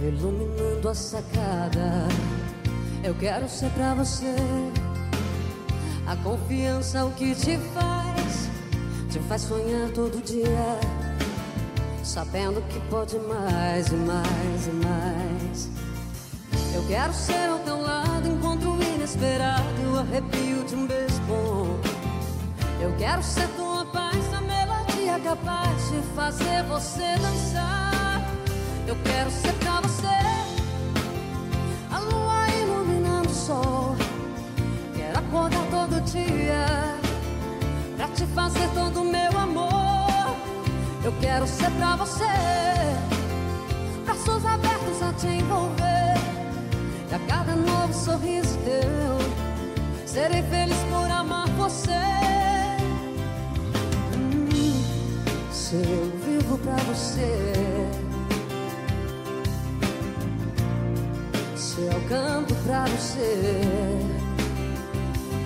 iluminando 0.00 0.86
a 0.86 0.94
sacada. 0.94 2.06
Eu 3.02 3.14
quero 3.14 3.48
ser 3.48 3.70
pra 3.70 3.94
você 3.94 4.34
a 6.06 6.14
confiança, 6.16 7.06
o 7.06 7.12
que 7.12 7.34
te 7.34 7.56
faz, 7.72 8.50
te 9.10 9.18
faz 9.20 9.42
sonhar 9.42 9.88
todo 9.92 10.22
dia, 10.22 10.78
sabendo 12.02 12.60
que 12.68 12.78
pode 12.90 13.18
mais 13.20 13.86
e 13.88 13.94
mais 13.94 14.66
e 14.66 14.72
mais. 14.72 15.70
Eu 16.74 16.86
quero 16.86 17.14
ser 17.14 17.48
ao 17.48 17.60
teu 17.60 17.80
lado, 17.80 18.28
encontro 18.28 18.76
inesperado, 18.82 19.64
o 19.90 19.98
arrepio 19.98 20.53
Eu 22.84 22.94
quero 22.98 23.22
ser 23.22 23.48
tua 23.56 23.86
paz, 23.86 24.34
a 24.34 24.42
melodia 24.42 25.18
capaz 25.24 25.90
de 25.90 26.02
fazer 26.14 26.62
você 26.64 27.16
dançar. 27.16 28.22
Eu 28.86 28.94
quero 29.02 29.30
ser 29.30 29.54
pra 29.54 29.80
você 29.80 30.06
a 31.90 31.98
lua 31.98 32.46
iluminando 32.60 33.30
o 33.30 33.34
sol. 33.34 33.96
Quero 34.94 35.18
acordar 35.18 35.66
todo 35.70 35.98
dia 36.02 36.66
pra 37.96 38.06
te 38.08 38.26
fazer 38.26 38.68
todo 38.74 39.00
o 39.00 39.04
meu 39.04 39.38
amor. 39.38 40.36
Eu 41.02 41.12
quero 41.22 41.46
ser 41.46 41.70
pra 41.78 41.96
você, 41.96 42.34
braços 44.04 44.44
abertos 44.44 45.02
a 45.02 45.10
te 45.14 45.28
envolver. 45.28 46.18
E 47.10 47.14
a 47.14 47.18
cada 47.20 47.56
novo 47.56 47.94
sorriso 47.94 48.58
teu, 48.58 50.06
serei 50.06 50.42
feliz 50.42 50.76
por 50.90 51.10
amar 51.10 51.48
você. 51.56 52.23
Se 55.74 55.90
eu 55.90 56.04
vivo 56.24 56.56
pra 56.58 56.76
você, 56.84 57.52
se 61.56 61.80
eu 61.80 62.00
canto 62.08 62.54
pra 62.64 62.84
você 62.84 63.48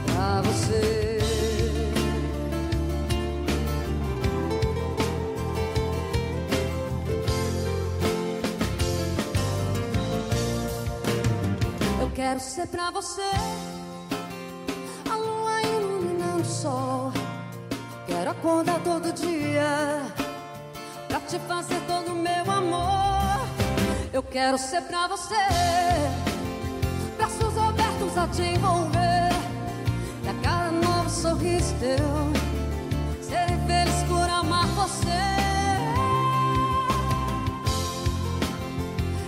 pra 0.06 0.42
você. 0.42 1.18
Eu 12.02 12.10
quero 12.14 12.40
ser 12.40 12.66
pra 12.66 12.90
você 12.90 13.22
a 15.10 15.16
lua 15.16 15.62
iluminando 15.62 16.42
o 16.42 16.44
sol. 16.44 17.12
Quero 18.06 18.30
acordar 18.30 18.82
todo 18.82 19.12
dia 19.12 20.07
te 21.28 21.38
fazer 21.40 21.78
todo 21.86 22.12
o 22.12 22.14
meu 22.14 22.50
amor. 22.50 23.46
Eu 24.14 24.22
quero 24.22 24.56
ser 24.56 24.80
pra 24.82 25.06
você, 25.08 25.34
braços 27.18 27.58
abertos 27.58 28.16
a 28.16 28.26
te 28.28 28.42
envolver. 28.42 29.28
E 30.24 30.28
a 30.28 30.34
cada 30.42 30.70
novo 30.70 31.10
sorriso 31.10 31.74
teu, 31.74 32.32
serei 33.20 33.58
feliz 33.66 34.02
por 34.08 34.30
amar 34.30 34.66
você. 34.68 35.08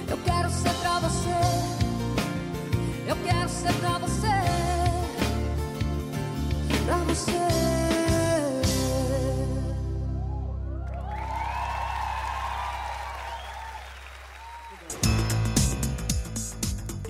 Eu 0.08 0.16
quero 0.24 0.48
ser 0.48 0.72
pra 0.80 1.00
você. 1.00 1.28
Eu 3.06 3.16
quero 3.16 3.48
ser 3.50 3.74
pra 3.74 3.98
você, 3.98 4.36
pra 6.86 6.96
você. 6.96 7.79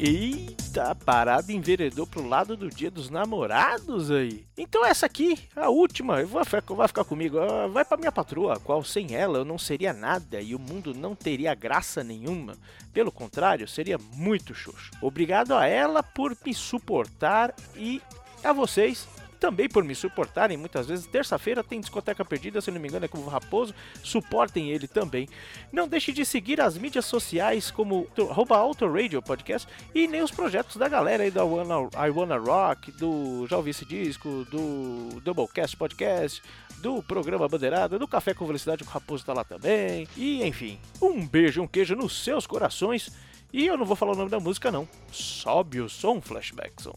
Eita, 0.03 0.95
parada 0.95 1.53
enveredou 1.53 2.07
pro 2.07 2.27
lado 2.27 2.57
do 2.57 2.71
dia 2.71 2.91
dos 2.91 3.11
namorados 3.11 4.11
aí. 4.11 4.47
Então 4.57 4.83
essa 4.83 5.05
aqui, 5.05 5.39
a 5.55 5.69
última, 5.69 6.25
vou, 6.25 6.41
vai 6.75 6.89
ficar 6.89 7.05
comigo, 7.05 7.39
ah, 7.39 7.67
vai 7.67 7.85
pra 7.85 7.99
minha 7.99 8.11
patroa, 8.11 8.59
qual 8.59 8.83
sem 8.83 9.15
ela 9.15 9.37
eu 9.37 9.45
não 9.45 9.59
seria 9.59 9.93
nada 9.93 10.41
e 10.41 10.55
o 10.55 10.59
mundo 10.59 10.95
não 10.95 11.15
teria 11.15 11.55
graça 11.55 12.03
nenhuma. 12.03 12.57
Pelo 12.95 13.13
contrário, 13.13 13.69
seria 13.69 13.99
muito 14.15 14.55
xoxo. 14.55 14.91
Obrigado 15.03 15.53
a 15.53 15.67
ela 15.67 16.03
por 16.03 16.35
me 16.47 16.55
suportar 16.55 17.55
e 17.77 18.01
a 18.43 18.55
vocês 18.55 19.07
também 19.41 19.69
por 19.69 19.83
me 19.83 19.95
suportarem 19.95 20.57
muitas 20.57 20.87
vezes. 20.87 21.07
Terça-feira 21.07 21.65
tem 21.65 21.81
discoteca 21.81 22.25
perdida, 22.25 22.61
se 22.61 22.71
não 22.71 22.79
me 22.79 22.87
engano, 22.87 23.07
é 23.07 23.09
com 23.09 23.19
o 23.19 23.27
Raposo. 23.27 23.75
Suportem 24.05 24.71
ele 24.71 24.87
também. 24.87 25.29
Não 25.73 25.89
deixe 25.89 26.13
de 26.13 26.25
seguir 26.25 26.61
as 26.61 26.77
mídias 26.77 27.07
sociais 27.07 27.71
como 27.71 28.07
Autoradio 28.51 29.23
Podcast 29.23 29.67
e 29.95 30.07
nem 30.07 30.23
os 30.23 30.31
projetos 30.31 30.77
da 30.77 30.89
galera 30.89 31.23
aí 31.23 31.31
da 31.31 31.43
Wanna, 31.45 31.89
I 32.07 32.11
Wanna 32.11 32.37
Rock, 32.37 32.93
do 32.93 33.47
Já 33.49 33.57
Ouvi 33.57 33.71
Esse 33.71 33.87
Disco, 33.87 34.45
do 34.51 35.21
Doublecast 35.23 35.77
Podcast, 35.77 36.43
do 36.79 37.03
programa 37.03 37.49
Bandeirada, 37.49 37.99
do 37.99 38.07
Café 38.07 38.35
com 38.35 38.47
Velocidade, 38.47 38.83
o 38.83 38.87
Raposo 38.87 39.25
tá 39.25 39.33
lá 39.33 39.45
também. 39.45 40.07
E 40.17 40.43
enfim, 40.47 40.79
um 41.01 41.27
beijo, 41.27 41.63
um 41.63 41.67
queijo 41.67 41.97
nos 41.97 42.23
seus 42.23 42.47
corações. 42.47 43.11
E 43.53 43.67
eu 43.67 43.77
não 43.77 43.87
vou 43.87 43.97
falar 43.97 44.13
o 44.13 44.17
nome 44.17 44.31
da 44.31 44.39
música, 44.39 44.71
não. 44.71 44.87
Sobe 45.11 45.81
o 45.81 45.89
som, 45.89 46.21
Flashbackson. 46.21 46.95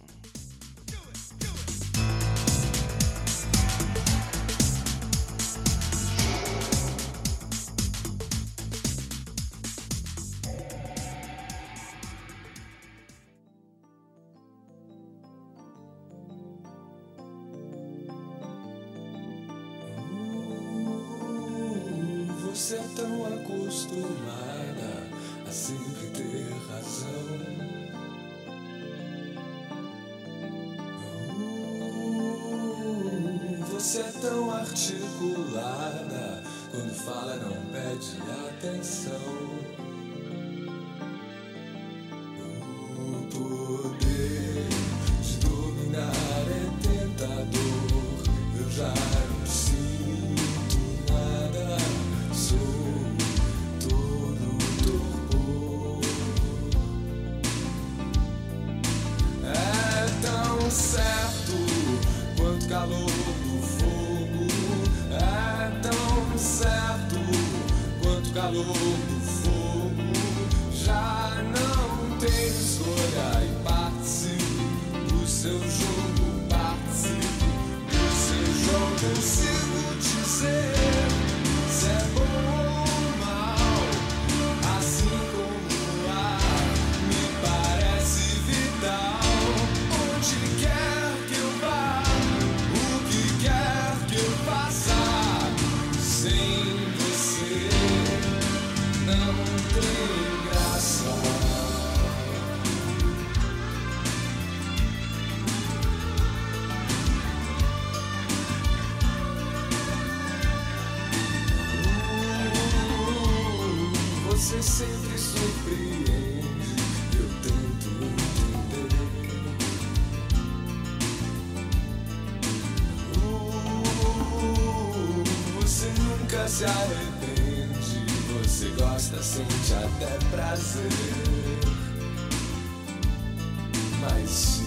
Mas 134.04 134.30
se 134.30 134.64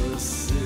você 0.00 0.65